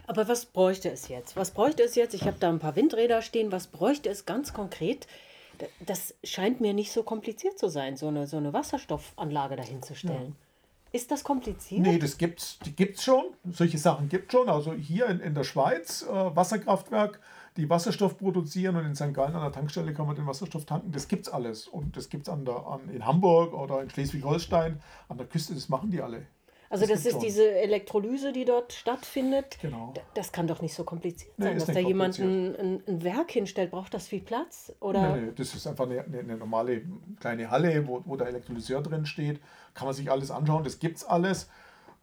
Aber 0.07 0.29
was 0.29 0.45
bräuchte 0.45 0.91
es 0.91 1.09
jetzt? 1.09 1.37
Was 1.37 1.53
bräuchte 1.53 1.83
es 1.83 1.95
jetzt? 1.95 2.15
Ich 2.15 2.25
habe 2.25 2.37
da 2.39 2.51
ein 2.51 2.59
paar 2.59 2.77
Windräder 2.77 3.23
stehen. 3.23 3.51
Was 3.53 3.69
bräuchte 3.69 4.11
es 4.11 4.27
ganz 4.27 4.53
konkret? 4.53 5.07
Das 5.87 6.15
scheint 6.25 6.61
mir 6.61 6.75
nicht 6.75 6.93
so 6.93 7.03
kompliziert 7.03 7.59
zu 7.59 7.69
sein, 7.69 7.97
so 7.97 8.09
eine, 8.09 8.27
so 8.27 8.37
eine 8.37 8.53
Wasserstoffanlage 8.53 9.57
dahinzustellen. 9.57 10.29
Ja. 10.29 10.47
Ist 10.93 11.11
das 11.13 11.23
kompliziert? 11.23 11.83
Nee, 11.83 11.99
das 11.99 12.19
gibt's, 12.19 12.59
die 12.65 12.75
gibt 12.75 12.99
es 12.99 13.05
schon. 13.05 13.27
Solche 13.53 13.79
Sachen 13.79 14.09
gibt 14.09 14.27
es 14.27 14.39
schon. 14.39 14.49
Also 14.49 14.73
hier 14.73 15.07
in, 15.07 15.21
in 15.21 15.35
der 15.35 15.45
Schweiz, 15.45 16.03
äh, 16.03 16.09
Wasserkraftwerk, 16.09 17.21
die 17.57 17.71
Wasserstoff 17.71 18.19
produzieren 18.19 18.77
und 18.77 18.87
in 18.87 18.97
St. 18.97 19.15
Gallen 19.15 19.37
an 19.37 19.43
der 19.43 19.53
Tankstelle 19.53 19.95
kann 19.95 20.07
man 20.07 20.17
den 20.17 20.27
Wasserstoff 20.27 20.65
tanken. 20.65 20.91
Das 20.91 21.07
gibt 21.07 21.27
es 21.27 21.33
alles. 21.33 21.69
Und 21.69 21.97
das 21.97 22.09
gibt 22.09 22.27
es 22.27 22.29
an 22.29 22.47
an, 22.49 22.89
in 22.93 23.07
Hamburg 23.07 23.55
oder 23.55 23.83
in 23.83 23.91
Schleswig-Holstein. 23.91 24.81
An 25.09 25.19
der 25.19 25.27
Küste, 25.27 25.55
das 25.55 25.69
machen 25.69 25.91
die 25.91 26.01
alle. 26.01 26.27
Also 26.71 26.87
das, 26.87 26.99
das 26.99 27.07
ist 27.07 27.13
schon. 27.13 27.21
diese 27.21 27.51
Elektrolyse, 27.51 28.33
die 28.33 28.45
dort 28.45 28.73
stattfindet. 28.73 29.59
Genau. 29.61 29.93
Das 30.15 30.31
kann 30.31 30.47
doch 30.47 30.63
nicht 30.63 30.73
so 30.73 30.85
kompliziert 30.85 31.35
sein, 31.37 31.55
nee, 31.55 31.59
dass 31.59 31.67
da 31.67 31.81
jemand 31.81 32.21
ein, 32.21 32.55
ein, 32.55 32.83
ein, 32.87 33.03
Werk 33.03 33.33
hinstellt. 33.33 33.73
Braucht 33.73 33.93
das 33.93 34.07
viel 34.07 34.21
Platz? 34.21 34.73
Oder? 34.79 35.17
Nee, 35.17 35.23
nee, 35.23 35.33
das 35.35 35.53
ist 35.53 35.67
einfach 35.67 35.87
eine, 35.87 36.05
eine, 36.05 36.37
normale 36.37 36.83
kleine 37.19 37.51
Halle, 37.51 37.89
wo, 37.89 38.03
wo 38.05 38.15
der 38.17 38.29
Elektrolyseur 38.29 38.83
drin 38.83 39.05
steht. 39.05 39.41
Kann 39.75 39.87
man 39.87 39.95
sich 39.95 40.09
alles 40.13 40.31
anschauen, 40.31 40.63
das 40.63 40.79
gibt 40.79 40.99
es 40.99 41.05
alles. 41.05 41.51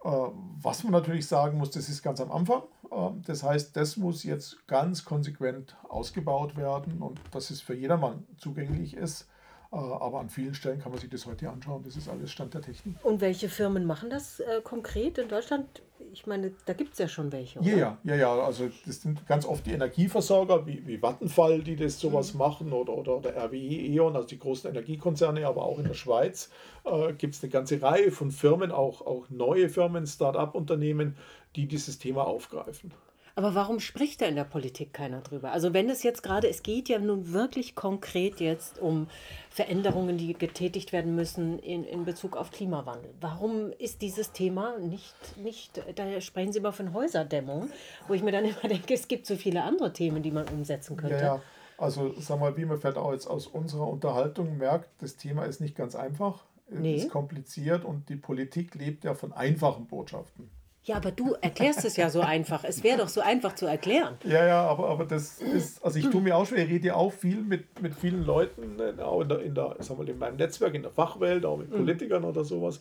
Äh, 0.04 0.10
was 0.10 0.84
man 0.84 0.92
natürlich 0.92 1.28
sagen 1.28 1.58
muss, 1.58 1.72
das 1.72 1.88
ist 1.88 2.04
ganz 2.04 2.20
am 2.20 2.32
Anfang. 2.34 2.64
Äh, 2.92 3.12
das 3.26 3.44
heißt, 3.44 3.74
das 3.76 3.96
muss 3.96 4.24
jetzt 4.24 4.68
ganz 4.68 5.06
konsequent 5.06 5.78
ausgebaut 5.88 6.58
werden 6.58 7.02
und 7.02 7.22
dass 7.32 7.52
es 7.52 7.62
für 7.62 7.74
jedermann 7.74 8.28
zugänglich 8.38 8.98
ist. 8.98 9.30
Äh, 9.72 9.76
aber 9.76 10.20
an 10.20 10.30
vielen 10.30 10.54
Stellen 10.54 10.80
kann 10.80 10.92
man 10.92 11.02
sich 11.02 11.10
das 11.10 11.26
heute 11.26 11.50
anschauen. 11.50 11.84
Das 11.84 11.96
ist 11.96 12.08
alles 12.08 12.32
Stand 12.32 12.54
der 12.54 12.62
Technik. 12.62 12.96
Und 13.04 13.22
welche 13.22 13.50
Firmen 13.50 13.86
machen 13.86 14.10
das 14.10 14.40
äh, 14.40 14.62
konkret 14.64 15.18
in 15.18 15.28
Deutschland? 15.28 15.82
Ich 16.14 16.26
meine, 16.26 16.54
da 16.66 16.74
gibt 16.74 16.94
es 16.94 17.00
ja 17.00 17.08
schon 17.08 17.32
welche. 17.32 17.60
Oder? 17.60 17.68
Ja, 17.68 17.98
ja, 18.04 18.16
ja. 18.16 18.34
Also 18.34 18.70
das 18.86 19.02
sind 19.02 19.26
ganz 19.28 19.46
oft 19.46 19.66
die 19.66 19.72
Energieversorger 19.72 20.66
wie, 20.66 20.86
wie 20.88 21.02
Vattenfall, 21.02 21.62
die 21.62 21.76
das 21.76 22.00
sowas 22.00 22.34
mhm. 22.34 22.40
machen 22.40 22.74
oder, 22.74 22.94
oder, 22.94 23.18
oder 23.18 23.36
RWE, 23.36 23.58
E.ON, 23.58 24.16
also 24.16 24.28
die 24.28 24.40
großen 24.40 24.70
Energiekonzerne, 24.70 25.46
aber 25.46 25.64
auch 25.64 25.80
in 25.80 25.86
der 25.86 25.96
Schweiz 25.96 26.50
äh, 26.86 27.14
gibt 27.14 27.36
es 27.36 27.44
eine 27.44 27.52
ganze 27.52 27.82
Reihe 27.82 28.12
von 28.12 28.32
Firmen, 28.32 28.72
auch, 28.72 29.02
auch 29.06 29.30
neue 29.30 29.70
Firmen, 29.70 30.08
Start-up-Unternehmen, 30.08 31.18
die 31.56 31.68
dieses 31.68 31.98
Thema 32.00 32.26
aufgreifen. 32.26 32.92
Aber 33.38 33.54
warum 33.54 33.80
spricht 33.80 34.22
da 34.22 34.26
in 34.26 34.36
der 34.36 34.46
Politik 34.46 34.94
keiner 34.94 35.22
drüber? 35.22 35.52
Also 35.52 35.72
wenn 35.72 35.92
es 35.92 36.02
jetzt 36.02 36.24
gerade, 36.24 36.50
es 36.50 36.64
geht 36.64 36.90
ja 36.90 36.98
nun 36.98 37.34
wirklich 37.34 37.76
konkret 37.76 38.40
jetzt 38.40 38.80
um 38.80 39.08
Veränderungen, 39.52 40.18
die 40.18 40.34
getätigt 40.34 40.92
werden 40.92 41.14
müssen 41.14 41.60
in, 41.60 41.84
in 41.84 42.04
Bezug 42.04 42.36
auf 42.36 42.50
Klimawandel. 42.50 43.14
Warum 43.22 43.72
ist 43.78 44.02
dieses 44.02 44.32
Thema 44.32 44.80
nicht, 44.80 45.14
nicht, 45.38 45.84
da 45.94 46.20
sprechen 46.20 46.52
Sie 46.52 46.58
immer 46.58 46.74
von 46.74 46.96
Häuserdämmung, 46.96 47.70
wo 48.08 48.16
ich 48.16 48.24
mir 48.24 48.32
dann 48.32 48.44
immer 48.44 48.70
denke, 48.70 48.96
es 48.96 49.08
gibt 49.08 49.28
so 49.28 49.36
viele 49.36 49.62
andere 49.62 49.94
Themen, 49.94 50.24
die 50.24 50.32
man 50.32 50.48
umsetzen 50.48 50.98
könnte. 50.98 51.18
Ja, 51.18 51.36
ja. 51.36 51.42
Also 51.78 52.16
sag 52.20 52.40
mal, 52.40 52.58
wie 52.58 52.66
man 52.66 52.80
vielleicht 52.80 52.98
auch 52.98 53.12
jetzt 53.12 53.28
aus 53.28 53.46
unserer 53.46 53.88
Unterhaltung 53.88 54.58
merkt, 54.58 54.90
das 55.00 55.16
Thema 55.16 55.44
ist 55.44 55.62
nicht 55.62 55.76
ganz 55.76 55.94
einfach, 55.94 56.44
nee. 56.72 56.96
ist 56.96 57.12
kompliziert 57.12 57.86
und 57.86 58.10
die 58.10 58.16
Politik 58.16 58.74
lebt 58.74 59.04
ja 59.04 59.14
von 59.14 59.32
einfachen 59.32 59.86
Botschaften. 59.86 60.50
Ja, 60.88 60.96
aber 60.96 61.12
du 61.12 61.34
erklärst 61.42 61.84
es 61.84 61.98
ja 61.98 62.10
so 62.10 62.22
einfach. 62.22 62.64
Es 62.64 62.82
wäre 62.82 63.00
doch 63.00 63.10
so 63.10 63.20
einfach 63.20 63.56
zu 63.56 63.66
erklären. 63.66 64.16
Ja, 64.24 64.46
ja, 64.46 64.62
aber, 64.66 64.88
aber 64.88 65.04
das 65.04 65.40
ist, 65.40 65.84
also 65.84 66.00
ich 66.00 66.10
tue 66.10 66.22
mir 66.22 66.38
auch 66.38 66.46
schwer, 66.46 66.64
ich 66.64 66.72
rede 66.72 66.88
ja 66.88 66.96
auch 66.96 67.12
viel 67.12 67.42
mit, 67.42 67.82
mit 67.82 67.94
vielen 67.94 68.26
Leuten, 68.26 68.80
äh, 68.80 69.02
auch 69.02 69.20
in, 69.20 69.28
der, 69.28 69.42
in, 69.42 69.54
der, 69.54 69.76
sagen 69.80 70.00
wir, 70.00 70.08
in 70.14 70.18
meinem 70.18 70.38
Netzwerk, 70.38 70.74
in 70.76 70.84
der 70.84 70.92
Fachwelt, 70.92 71.46
auch 71.46 71.58
mit 71.58 71.72
mhm. 71.72 71.80
Politikern 71.80 72.24
oder 72.24 72.46
sowas. 72.46 72.80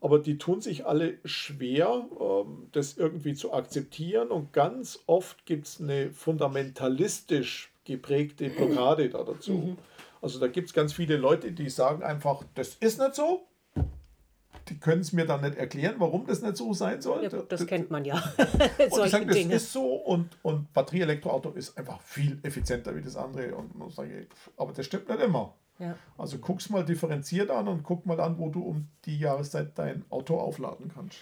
Aber 0.00 0.18
die 0.18 0.36
tun 0.36 0.60
sich 0.60 0.84
alle 0.84 1.18
schwer, 1.24 2.06
ähm, 2.20 2.70
das 2.72 2.96
irgendwie 2.96 3.34
zu 3.34 3.52
akzeptieren. 3.52 4.28
Und 4.28 4.52
ganz 4.52 4.98
oft 5.06 5.46
gibt 5.46 5.68
es 5.68 5.80
eine 5.80 6.10
fundamentalistisch 6.10 7.70
geprägte 7.84 8.50
Blockade 8.50 9.10
da 9.10 9.22
dazu. 9.22 9.52
Mhm. 9.52 9.78
Also 10.20 10.40
da 10.40 10.48
gibt 10.48 10.66
es 10.66 10.74
ganz 10.74 10.92
viele 10.92 11.16
Leute, 11.16 11.52
die 11.52 11.70
sagen 11.70 12.02
einfach, 12.02 12.42
das 12.56 12.74
ist 12.80 12.98
nicht 12.98 13.14
so, 13.14 13.46
die 14.68 14.78
können 14.78 15.00
es 15.00 15.12
mir 15.12 15.26
dann 15.26 15.40
nicht 15.40 15.56
erklären, 15.56 15.96
warum 15.98 16.26
das 16.26 16.42
nicht 16.42 16.56
so 16.56 16.72
sein 16.72 17.00
soll. 17.00 17.22
Ja, 17.24 17.28
das, 17.28 17.46
das 17.48 17.66
kennt 17.66 17.90
man 17.90 18.04
ja. 18.04 18.16
und 18.90 19.04
ich 19.04 19.10
sage, 19.10 19.26
das 19.26 19.36
Dinge. 19.36 19.54
ist 19.54 19.72
so 19.72 19.94
und, 19.94 20.36
und 20.42 20.72
Batterie-Elektroauto 20.72 21.50
ist 21.50 21.76
einfach 21.78 22.00
viel 22.02 22.38
effizienter 22.42 22.94
wie 22.94 23.02
das 23.02 23.16
andere. 23.16 23.54
Und 23.54 23.92
sage, 23.92 24.26
aber 24.56 24.72
das 24.72 24.86
stimmt 24.86 25.08
nicht 25.08 25.20
immer. 25.20 25.54
Ja. 25.78 25.96
Also 26.16 26.38
guck's 26.38 26.70
mal 26.70 26.84
differenziert 26.84 27.50
an 27.50 27.68
und 27.68 27.82
guck 27.82 28.04
mal 28.04 28.20
an, 28.20 28.38
wo 28.38 28.50
du 28.50 28.62
um 28.62 28.88
die 29.04 29.18
Jahreszeit 29.18 29.78
dein 29.78 30.04
Auto 30.10 30.38
aufladen 30.38 30.90
kannst. 30.92 31.18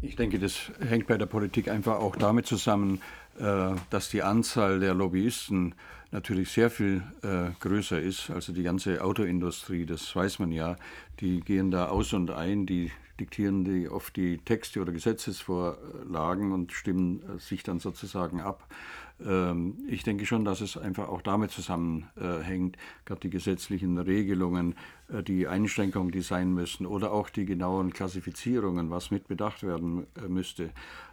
Ich 0.00 0.14
denke, 0.14 0.38
das 0.38 0.70
hängt 0.80 1.08
bei 1.08 1.18
der 1.18 1.26
Politik 1.26 1.68
einfach 1.68 1.98
auch 1.98 2.14
damit 2.14 2.46
zusammen, 2.46 3.00
äh, 3.40 3.70
dass 3.90 4.10
die 4.10 4.22
Anzahl 4.22 4.78
der 4.78 4.94
Lobbyisten 4.94 5.74
natürlich 6.12 6.50
sehr 6.50 6.70
viel 6.70 7.02
äh, 7.22 7.50
größer 7.60 8.00
ist. 8.00 8.30
Also 8.30 8.52
die 8.52 8.62
ganze 8.62 9.02
Autoindustrie, 9.02 9.86
das 9.86 10.14
weiß 10.14 10.38
man 10.38 10.52
ja, 10.52 10.76
die 11.20 11.40
gehen 11.40 11.70
da 11.70 11.86
aus 11.88 12.12
und 12.12 12.30
ein, 12.30 12.64
die 12.64 12.92
diktieren 13.20 13.64
die 13.64 13.88
oft 13.88 14.16
die 14.16 14.38
Texte 14.38 14.80
oder 14.80 14.92
Gesetzesvorlagen 14.92 16.52
und 16.52 16.72
stimmen 16.72 17.22
äh, 17.22 17.38
sich 17.40 17.62
dann 17.62 17.78
sozusagen 17.80 18.40
ab. 18.40 18.68
Ähm, 19.24 19.78
ich 19.88 20.04
denke 20.04 20.26
schon, 20.26 20.44
dass 20.44 20.60
es 20.60 20.76
einfach 20.76 21.08
auch 21.08 21.22
damit 21.22 21.50
zusammenhängt, 21.50 22.76
gerade 23.04 23.20
die 23.20 23.30
gesetzlichen 23.30 23.98
Regelungen, 23.98 24.74
äh, 25.12 25.22
die 25.22 25.48
Einschränkungen, 25.48 26.12
die 26.12 26.20
sein 26.20 26.52
müssen 26.52 26.86
oder 26.86 27.12
auch 27.12 27.28
die 27.28 27.44
genauen 27.44 27.92
Klassifizierungen, 27.92 28.90
was 28.90 29.10
mit 29.10 29.28
bedacht 29.28 29.62
werden 29.62 30.06
äh, 30.16 30.28
müsste. 30.28 30.70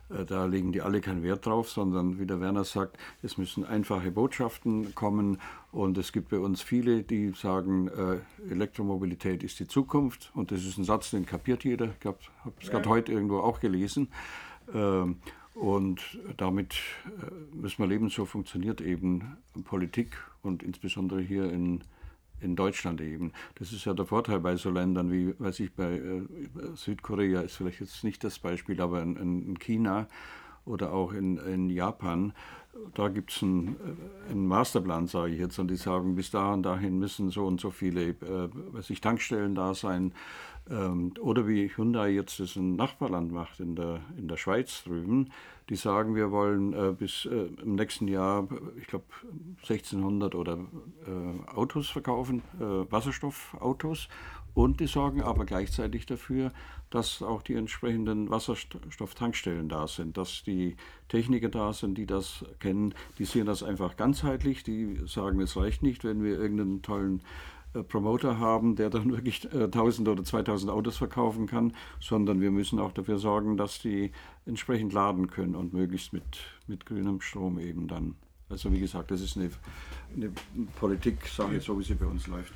Äh, 0.09 0.25
da 0.25 0.45
legen 0.45 0.71
die 0.71 0.81
alle 0.81 1.01
keinen 1.01 1.23
Wert 1.23 1.45
drauf, 1.45 1.69
sondern 1.69 2.19
wie 2.19 2.25
der 2.25 2.39
Werner 2.41 2.63
sagt, 2.63 2.97
es 3.23 3.37
müssen 3.37 3.65
einfache 3.65 4.11
Botschaften 4.11 4.95
kommen. 4.95 5.39
Und 5.71 5.97
es 5.97 6.11
gibt 6.11 6.29
bei 6.29 6.39
uns 6.39 6.61
viele, 6.61 7.03
die 7.03 7.31
sagen, 7.31 7.87
äh, 7.87 8.51
Elektromobilität 8.51 9.43
ist 9.43 9.59
die 9.59 9.67
Zukunft. 9.67 10.31
Und 10.35 10.51
das 10.51 10.65
ist 10.65 10.77
ein 10.77 10.83
Satz, 10.83 11.11
den 11.11 11.25
kapiert 11.25 11.63
jeder. 11.63 11.89
Ich 11.99 12.05
habe 12.05 12.17
es 12.61 12.69
gerade 12.69 12.89
heute 12.89 13.11
irgendwo 13.11 13.39
auch 13.39 13.59
gelesen. 13.59 14.09
Ähm, 14.73 15.17
und 15.53 16.01
damit 16.35 16.75
äh, 17.05 17.55
müssen 17.55 17.81
wir 17.81 17.87
leben. 17.87 18.09
So 18.09 18.25
funktioniert 18.25 18.81
eben 18.81 19.37
Politik 19.63 20.17
und 20.41 20.63
insbesondere 20.63 21.21
hier 21.21 21.51
in 21.51 21.81
in 22.45 22.55
Deutschland 22.55 23.01
eben. 23.01 23.33
Das 23.55 23.73
ist 23.73 23.85
ja 23.85 23.93
der 23.93 24.05
Vorteil 24.05 24.39
bei 24.39 24.55
so 24.55 24.69
Ländern 24.69 25.11
wie, 25.11 25.35
weiß 25.37 25.59
ich, 25.59 25.73
bei 25.73 25.95
äh, 25.97 26.21
Südkorea 26.75 27.41
ist 27.41 27.57
vielleicht 27.57 27.81
jetzt 27.81 28.03
nicht 28.03 28.23
das 28.23 28.39
Beispiel, 28.39 28.79
aber 28.81 29.01
in, 29.01 29.17
in 29.17 29.59
China 29.59 30.07
oder 30.65 30.93
auch 30.93 31.13
in, 31.13 31.37
in 31.37 31.69
Japan. 31.69 32.33
Da 32.93 33.07
gibt 33.07 33.31
es 33.31 33.41
einen, 33.41 33.75
äh, 33.75 34.31
einen, 34.31 34.47
Masterplan, 34.47 35.07
sage 35.07 35.33
ich 35.33 35.39
jetzt, 35.39 35.57
und 35.59 35.69
die 35.69 35.77
sagen, 35.77 36.15
bis 36.15 36.31
dahin, 36.31 36.61
dahin 36.61 36.99
müssen 36.99 37.29
so 37.29 37.45
und 37.45 37.61
so 37.61 37.71
viele 37.71 38.09
äh, 38.09 38.49
was 38.71 38.89
ich, 38.89 39.01
Tankstellen 39.01 39.55
da 39.55 39.73
sein. 39.73 40.13
Ähm, 40.69 41.13
oder 41.21 41.47
wie 41.47 41.69
Hyundai 41.69 42.09
jetzt 42.09 42.39
das 42.39 42.55
in 42.55 42.75
Nachbarland 42.75 43.31
macht, 43.31 43.59
in 43.59 43.75
der, 43.75 44.01
in 44.17 44.27
der 44.27 44.37
Schweiz 44.37 44.83
drüben, 44.83 45.29
die 45.69 45.75
sagen, 45.75 46.15
wir 46.15 46.31
wollen 46.31 46.73
äh, 46.73 46.91
bis 46.91 47.25
äh, 47.25 47.49
im 47.61 47.75
nächsten 47.75 48.07
Jahr, 48.07 48.47
ich 48.79 48.87
glaube, 48.87 49.05
1600 49.61 50.35
oder 50.35 50.57
äh, 50.57 51.49
Autos 51.55 51.89
verkaufen, 51.89 52.41
äh, 52.59 52.91
Wasserstoffautos. 52.91 54.09
Und 54.55 54.79
die 54.79 54.87
sorgen 54.87 55.21
aber 55.21 55.45
gleichzeitig 55.45 56.05
dafür, 56.05 56.51
dass 56.89 57.21
auch 57.21 57.41
die 57.41 57.55
entsprechenden 57.55 58.29
Wasserstofftankstellen 58.29 59.67
da 59.67 59.85
sind, 59.85 60.15
dass 60.15 60.43
die 60.43 60.77
Techniker 61.09 61.49
da 61.49 61.73
sind, 61.73 61.97
die 61.97 62.05
das 62.05 62.45
kennen. 62.59 62.95
Die 63.19 63.25
sehen 63.25 63.45
das 63.45 63.63
einfach 63.63 63.97
ganzheitlich. 63.97 64.63
Die 64.63 65.01
sagen, 65.05 65.41
es 65.41 65.57
reicht 65.57 65.83
nicht, 65.83 66.05
wenn 66.05 66.23
wir 66.23 66.39
irgendeinen 66.39 66.81
tollen 66.81 67.21
äh, 67.73 67.83
Promoter 67.83 68.39
haben, 68.39 68.77
der 68.77 68.89
dann 68.89 69.11
wirklich 69.11 69.43
äh, 69.53 69.65
1000 69.65 70.07
oder 70.07 70.23
2000 70.23 70.71
Autos 70.71 70.95
verkaufen 70.95 71.47
kann, 71.47 71.73
sondern 71.99 72.39
wir 72.39 72.51
müssen 72.51 72.79
auch 72.79 72.93
dafür 72.93 73.17
sorgen, 73.17 73.57
dass 73.57 73.79
die 73.79 74.13
entsprechend 74.45 74.93
laden 74.93 75.27
können 75.27 75.55
und 75.55 75.73
möglichst 75.73 76.13
mit, 76.13 76.23
mit 76.65 76.85
grünem 76.85 77.19
Strom 77.19 77.59
eben 77.59 77.89
dann. 77.89 78.15
Also 78.49 78.71
wie 78.71 78.79
gesagt, 78.79 79.09
das 79.09 79.21
ist 79.21 79.37
eine, 79.37 79.49
eine 80.15 80.31
Politik-Sache, 80.79 81.59
so 81.59 81.79
wie 81.79 81.83
sie 81.83 81.95
bei 81.95 82.05
uns 82.05 82.27
läuft. 82.27 82.53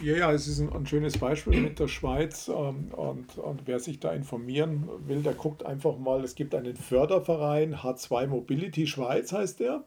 Ja, 0.00 0.16
ja, 0.16 0.32
es 0.32 0.46
ist 0.46 0.60
ein, 0.60 0.72
ein 0.72 0.86
schönes 0.86 1.18
Beispiel 1.18 1.60
mit 1.60 1.80
der 1.80 1.88
Schweiz 1.88 2.48
ähm, 2.48 2.92
und, 2.92 3.36
und 3.38 3.62
wer 3.66 3.80
sich 3.80 3.98
da 3.98 4.12
informieren 4.12 4.88
will, 5.06 5.22
der 5.22 5.34
guckt 5.34 5.66
einfach 5.66 5.98
mal, 5.98 6.22
es 6.22 6.36
gibt 6.36 6.54
einen 6.54 6.76
Förderverein, 6.76 7.74
H2 7.74 8.28
Mobility 8.28 8.86
Schweiz 8.86 9.32
heißt 9.32 9.58
der. 9.58 9.84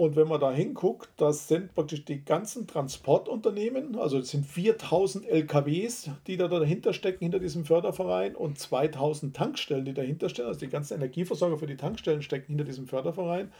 Und 0.00 0.16
wenn 0.16 0.28
man 0.28 0.40
da 0.40 0.50
hinguckt, 0.50 1.10
das 1.18 1.46
sind 1.46 1.74
praktisch 1.74 2.06
die 2.06 2.24
ganzen 2.24 2.66
Transportunternehmen, 2.66 3.96
also 3.96 4.18
es 4.18 4.30
sind 4.30 4.46
4000 4.46 5.26
LKWs, 5.28 6.10
die 6.26 6.38
da 6.38 6.48
dahinter 6.48 6.94
stecken, 6.94 7.24
hinter 7.24 7.38
diesem 7.38 7.66
Förderverein 7.66 8.34
und 8.34 8.58
2000 8.58 9.36
Tankstellen, 9.36 9.84
die 9.84 9.92
dahinter 9.92 10.30
stehen. 10.30 10.46
Also 10.46 10.60
die 10.60 10.70
ganzen 10.70 10.94
Energieversorger 10.94 11.58
für 11.58 11.66
die 11.66 11.76
Tankstellen 11.76 12.22
stecken 12.22 12.46
hinter 12.46 12.64
diesem 12.64 12.88
Förderverein. 12.88 13.52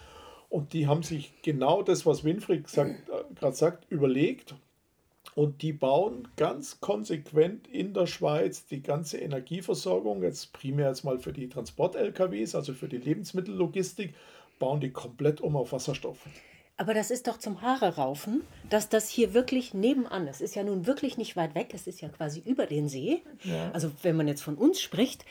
Und 0.51 0.73
die 0.73 0.89
haben 0.89 1.05
sich 1.05 1.33
genau 1.43 1.83
das, 1.83 2.05
was 2.05 2.25
Winfried 2.25 2.67
äh, 2.77 2.95
gerade 3.37 3.57
sagt, 3.57 3.91
überlegt. 3.91 4.55
Und 5.37 5.63
die 5.63 5.73
bauen 5.73 6.29
ganz 6.37 6.81
konsequent 6.81 7.69
in 7.69 7.95
der 7.95 8.07
Schweiz 8.07 8.67
die 8.67 8.83
ganze 8.83 9.19
Energieversorgung, 9.19 10.23
jetzt 10.23 10.53
primär 10.53 10.89
jetzt 10.89 11.05
mal 11.05 11.21
für 11.21 11.33
die 11.33 11.49
Transport-LKWs, 11.49 12.57
also 12.57 12.75
für 12.75 12.89
die 12.89 12.99
Lebensmittellogistik, 12.99 14.15
bauen 14.59 14.81
die 14.81 14.91
komplett 14.91 15.41
um 15.41 15.57
auf 15.57 15.73
Wasserstoff. 15.73 16.19
Aber 16.77 16.95
das 16.95 17.11
ist 17.11 17.29
doch 17.29 17.39
zum 17.39 17.61
Haare 17.61 17.97
raufen, 17.97 18.43
dass 18.71 18.89
das 18.89 19.09
hier 19.09 19.35
wirklich 19.35 19.73
nebenan 19.75 20.27
ist. 20.27 20.37
Es 20.37 20.51
ist 20.51 20.55
ja 20.57 20.65
nun 20.65 20.87
wirklich 20.87 21.19
nicht 21.19 21.37
weit 21.37 21.55
weg, 21.55 21.73
es 21.75 21.87
ist 21.87 22.01
ja 22.01 22.09
quasi 22.09 22.43
über 22.45 22.67
den 22.67 22.89
See. 22.89 23.23
Ja. 23.45 23.71
Also 23.73 23.93
wenn 24.03 24.17
man 24.17 24.27
jetzt 24.27 24.43
von 24.43 24.57
uns 24.57 24.81
spricht, 24.81 25.27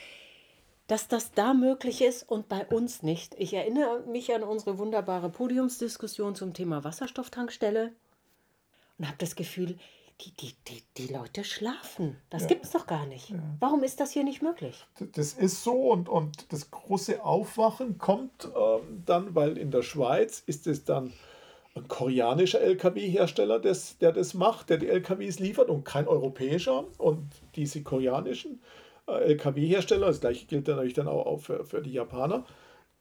dass 0.90 1.06
das 1.06 1.30
da 1.32 1.54
möglich 1.54 2.02
ist 2.02 2.28
und 2.28 2.48
bei 2.48 2.66
uns 2.66 3.04
nicht. 3.04 3.36
Ich 3.38 3.54
erinnere 3.54 4.00
mich 4.08 4.34
an 4.34 4.42
unsere 4.42 4.76
wunderbare 4.78 5.30
Podiumsdiskussion 5.30 6.34
zum 6.34 6.52
Thema 6.52 6.82
Wasserstofftankstelle 6.82 7.92
und 8.98 9.06
habe 9.06 9.16
das 9.18 9.36
Gefühl, 9.36 9.78
die, 10.20 10.32
die, 10.32 10.52
die, 10.66 10.82
die 10.96 11.12
Leute 11.12 11.44
schlafen. 11.44 12.16
Das 12.28 12.42
ja. 12.42 12.48
gibt 12.48 12.64
es 12.64 12.72
doch 12.72 12.88
gar 12.88 13.06
nicht. 13.06 13.30
Ja. 13.30 13.38
Warum 13.60 13.84
ist 13.84 14.00
das 14.00 14.10
hier 14.10 14.24
nicht 14.24 14.42
möglich? 14.42 14.84
Das 15.14 15.34
ist 15.34 15.62
so 15.62 15.92
und, 15.92 16.08
und 16.08 16.52
das 16.52 16.72
große 16.72 17.22
Aufwachen 17.22 17.98
kommt 17.98 18.48
ähm, 18.56 19.04
dann, 19.06 19.36
weil 19.36 19.58
in 19.58 19.70
der 19.70 19.82
Schweiz 19.82 20.42
ist 20.44 20.66
es 20.66 20.84
dann 20.84 21.12
ein 21.76 21.86
koreanischer 21.86 22.60
Lkw-Hersteller, 22.62 23.60
der 23.60 24.12
das 24.12 24.34
macht, 24.34 24.70
der 24.70 24.78
die 24.78 24.88
Lkws 24.88 25.38
liefert 25.38 25.68
und 25.68 25.84
kein 25.84 26.08
europäischer. 26.08 26.84
Und 26.98 27.30
diese 27.54 27.84
koreanischen 27.84 28.60
Lkw-Hersteller, 29.18 30.06
das 30.06 30.20
gleiche 30.20 30.46
gilt 30.46 30.68
natürlich 30.68 30.94
dann 30.94 31.08
auch, 31.08 31.40
für, 31.40 31.64
für 31.64 31.82
die 31.82 31.92
Japaner, 31.92 32.44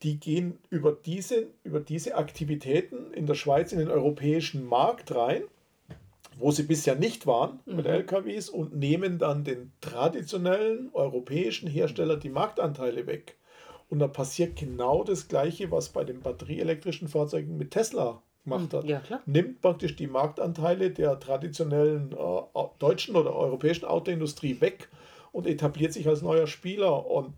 die 0.03 0.19
gehen 0.19 0.57
über 0.69 0.91
diese, 0.91 1.47
über 1.63 1.79
diese 1.79 2.15
Aktivitäten 2.15 3.13
in 3.13 3.25
der 3.25 3.35
Schweiz 3.35 3.71
in 3.71 3.79
den 3.79 3.89
europäischen 3.89 4.65
Markt 4.65 5.13
rein 5.13 5.43
wo 6.39 6.51
sie 6.51 6.63
bisher 6.63 6.95
nicht 6.95 7.27
waren 7.27 7.59
mit 7.65 7.85
mhm. 7.85 7.91
LKWs 7.91 8.49
und 8.49 8.75
nehmen 8.75 9.19
dann 9.19 9.43
den 9.43 9.71
traditionellen 9.81 10.89
europäischen 10.93 11.67
Hersteller 11.69 12.17
die 12.17 12.29
Marktanteile 12.29 13.05
weg. 13.05 13.35
Und 13.89 13.99
da 13.99 14.07
passiert 14.07 14.55
genau 14.55 15.03
das 15.03 15.27
Gleiche, 15.27 15.71
was 15.71 15.89
bei 15.89 16.03
den 16.03 16.21
batterieelektrischen 16.21 17.07
Fahrzeugen 17.07 17.57
mit 17.57 17.71
Tesla 17.71 18.21
gemacht 18.45 18.73
hat. 18.73 18.85
Ja, 18.85 19.01
Nimmt 19.25 19.61
praktisch 19.61 19.95
die 19.95 20.07
Marktanteile 20.07 20.91
der 20.91 21.19
traditionellen 21.19 22.13
äh, 22.13 22.61
deutschen 22.79 23.15
oder 23.15 23.35
europäischen 23.35 23.85
Autoindustrie 23.85 24.61
weg 24.61 24.89
und 25.31 25.47
etabliert 25.47 25.93
sich 25.93 26.07
als 26.07 26.21
neuer 26.21 26.47
Spieler. 26.47 27.05
Und 27.05 27.33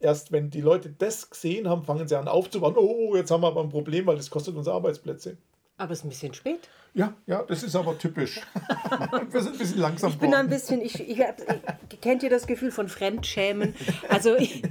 erst 0.00 0.32
wenn 0.32 0.50
die 0.50 0.60
Leute 0.60 0.90
das 0.90 1.30
gesehen 1.30 1.68
haben, 1.68 1.84
fangen 1.84 2.08
sie 2.08 2.18
an 2.18 2.28
aufzubauen. 2.28 2.76
Oh, 2.76 3.16
jetzt 3.16 3.30
haben 3.30 3.42
wir 3.42 3.48
aber 3.48 3.62
ein 3.62 3.68
Problem, 3.68 4.06
weil 4.06 4.16
das 4.16 4.30
kostet 4.30 4.56
uns 4.56 4.68
Arbeitsplätze. 4.68 5.36
Aber 5.78 5.92
es 5.92 6.00
ist 6.00 6.04
ein 6.04 6.10
bisschen 6.10 6.34
spät. 6.34 6.68
Ja, 6.94 7.14
ja, 7.26 7.42
das 7.42 7.62
ist 7.62 7.74
aber 7.74 7.98
typisch. 7.98 8.40
Wir 9.30 9.40
sind 9.40 9.54
ein 9.54 9.58
bisschen 9.58 9.80
langsam. 9.80 10.10
Ich 10.10 10.18
bin 10.18 10.30
worden. 10.30 10.40
ein 10.40 10.50
bisschen, 10.50 10.82
ich, 10.82 11.00
ich, 11.00 11.18
ich, 11.18 12.00
kennt 12.02 12.22
ihr 12.22 12.28
das 12.28 12.46
Gefühl 12.46 12.70
von 12.70 12.88
Fremdschämen? 12.88 13.74
Also 14.10 14.36
ich, 14.36 14.62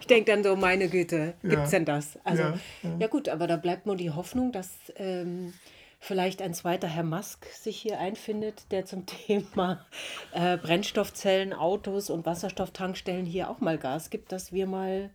ich 0.00 0.06
denke 0.06 0.32
dann 0.32 0.42
so, 0.42 0.56
meine 0.56 0.88
Güte, 0.88 1.34
gibt 1.42 1.64
es 1.64 1.72
ja. 1.72 1.78
denn 1.78 1.84
das? 1.84 2.18
Also 2.24 2.42
ja, 2.42 2.58
ja. 2.82 2.90
ja, 3.00 3.06
gut, 3.06 3.28
aber 3.28 3.46
da 3.46 3.56
bleibt 3.56 3.84
nur 3.84 3.96
die 3.96 4.10
Hoffnung, 4.10 4.50
dass 4.50 4.70
ähm, 4.96 5.52
vielleicht 5.98 6.42
ein 6.42 6.54
zweiter 6.54 6.88
Herr 6.88 7.04
Musk 7.04 7.46
sich 7.46 7.76
hier 7.76 7.98
einfindet, 7.98 8.70
der 8.70 8.84
zum 8.84 9.06
Thema 9.26 9.84
äh, 10.32 10.56
Brennstoffzellen, 10.56 11.52
Autos 11.52 12.10
und 12.10 12.26
Wasserstofftankstellen 12.26 13.26
hier 13.26 13.50
auch 13.50 13.60
mal 13.60 13.78
Gas 13.78 14.10
gibt, 14.10 14.32
dass 14.32 14.52
wir 14.52 14.66
mal 14.66 15.10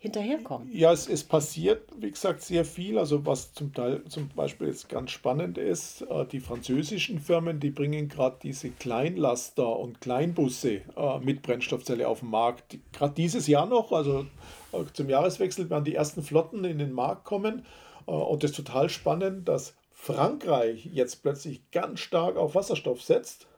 hinterherkommen. 0.00 0.68
Ja, 0.72 0.92
es, 0.92 1.08
es 1.08 1.24
passiert, 1.24 1.82
wie 1.98 2.10
gesagt, 2.10 2.42
sehr 2.42 2.64
viel. 2.64 2.98
Also 2.98 3.26
was 3.26 3.52
zum 3.52 3.74
Teil 3.74 4.04
zum 4.04 4.28
Beispiel 4.28 4.68
jetzt 4.68 4.88
ganz 4.88 5.10
spannend 5.10 5.58
ist, 5.58 6.02
äh, 6.02 6.24
die 6.24 6.38
französischen 6.38 7.18
Firmen, 7.18 7.58
die 7.58 7.70
bringen 7.70 8.08
gerade 8.08 8.36
diese 8.40 8.70
Kleinlaster 8.70 9.76
und 9.76 10.00
Kleinbusse 10.00 10.82
äh, 10.96 11.18
mit 11.20 11.42
Brennstoffzelle 11.42 12.06
auf 12.06 12.20
den 12.20 12.30
Markt. 12.30 12.78
Gerade 12.92 13.14
dieses 13.14 13.48
Jahr 13.48 13.66
noch, 13.66 13.90
also 13.90 14.26
äh, 14.72 14.84
zum 14.92 15.08
Jahreswechsel 15.08 15.68
werden 15.68 15.84
die 15.84 15.96
ersten 15.96 16.22
Flotten 16.22 16.64
in 16.64 16.78
den 16.78 16.92
Markt 16.92 17.24
kommen. 17.24 17.64
und 18.06 18.42
das 18.42 18.52
ist 18.52 18.56
total 18.56 18.88
spannend, 18.88 19.48
dass 19.48 19.74
Frankreich 20.00 20.86
jetzt 20.86 21.22
plötzlich 21.22 21.70
ganz 21.72 21.98
stark 21.98 22.36
auf 22.36 22.54
Wasserstoff 22.54 23.02
setzt 23.02 23.48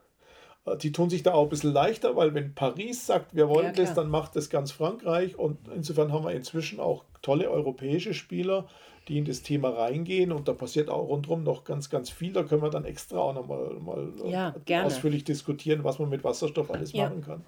äh, 0.65 0.77
die 0.77 0.93
tun 0.93 1.11
sich 1.11 1.23
da 1.23 1.35
auch 1.35 1.45
ein 1.45 1.49
bisschen 1.49 1.73
leichter, 1.73 2.17
weil 2.17 2.35
wenn 2.35 2.55
Paris 2.55 3.07
sagt, 3.07 3.35
wir 3.35 3.49
wollen 3.49 3.67
ja, 3.67 3.73
das, 3.73 3.95
dann 3.95 4.09
macht 4.09 4.37
das 4.37 4.51
ganz 4.51 4.73
Frankreich. 4.73 5.39
Und 5.39 5.59
insofern 5.75 6.13
haben 6.13 6.25
wir 6.25 6.33
inzwischen 6.33 6.81
auch 6.81 7.05
tolle 7.23 7.51
europäische 7.51 8.15
Spieler, 8.15 8.67
die 9.09 9.19
in 9.19 9.25
das 9.25 9.43
Thema 9.43 9.71
reingehen. 9.71 10.33
Und 10.33 10.49
da 10.49 10.53
passiert 10.53 10.89
auch 10.89 11.09
rundherum 11.09 11.45
noch 11.45 11.65
ganz, 11.65 11.91
ganz 11.91 12.11
viel. 12.11 12.33
Da 12.33 12.43
können 12.43 12.63
wir 12.63 12.71
dann 12.71 12.85
extra 12.85 13.19
auch 13.19 13.35
nochmal 13.35 13.75
mal, 13.81 14.13
äh, 14.25 14.31
ja, 14.31 14.85
ausführlich 14.85 15.25
diskutieren, 15.25 15.85
was 15.85 15.99
man 15.99 16.09
mit 16.09 16.25
Wasserstoff 16.25 16.71
alles 16.71 16.93
ja. 16.93 17.09
machen 17.09 17.23
kann. 17.23 17.45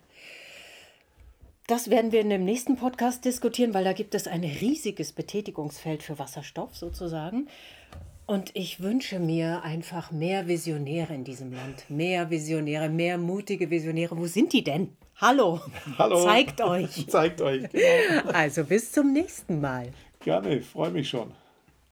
Das 1.69 1.91
werden 1.91 2.11
wir 2.11 2.21
in 2.21 2.29
dem 2.29 2.45
nächsten 2.45 2.77
Podcast 2.77 3.25
diskutieren, 3.25 3.73
weil 3.73 3.85
da 3.85 3.93
gibt 3.93 4.15
es 4.15 4.27
ein 4.27 4.43
riesiges 4.43 5.13
Betätigungsfeld 5.13 6.03
für 6.03 6.19
Wasserstoff 6.19 6.75
sozusagen. 6.77 7.49
Und 8.33 8.51
ich 8.55 8.81
wünsche 8.81 9.19
mir 9.19 9.63
einfach 9.63 10.11
mehr 10.11 10.49
Visionäre 10.49 11.13
in 11.13 11.23
diesem 11.23 11.53
Land. 11.53 11.85
Mehr 11.91 12.31
Visionäre, 12.31 12.89
mehr 12.89 13.19
mutige 13.19 13.69
Visionäre. 13.69 14.17
Wo 14.17 14.25
sind 14.25 14.55
die 14.55 14.65
denn? 14.65 14.89
Hallo. 15.17 15.61
Hallo. 15.99 16.25
Zeigt 16.25 16.63
euch. 16.63 17.07
Zeigt 17.09 17.43
euch. 17.43 17.69
Genau. 17.71 18.31
Also 18.33 18.65
bis 18.65 18.91
zum 18.91 19.13
nächsten 19.13 19.61
Mal. 19.61 19.89
Gerne, 20.21 20.63
freue 20.63 20.93
mich 20.93 21.11
schon. 21.11 21.31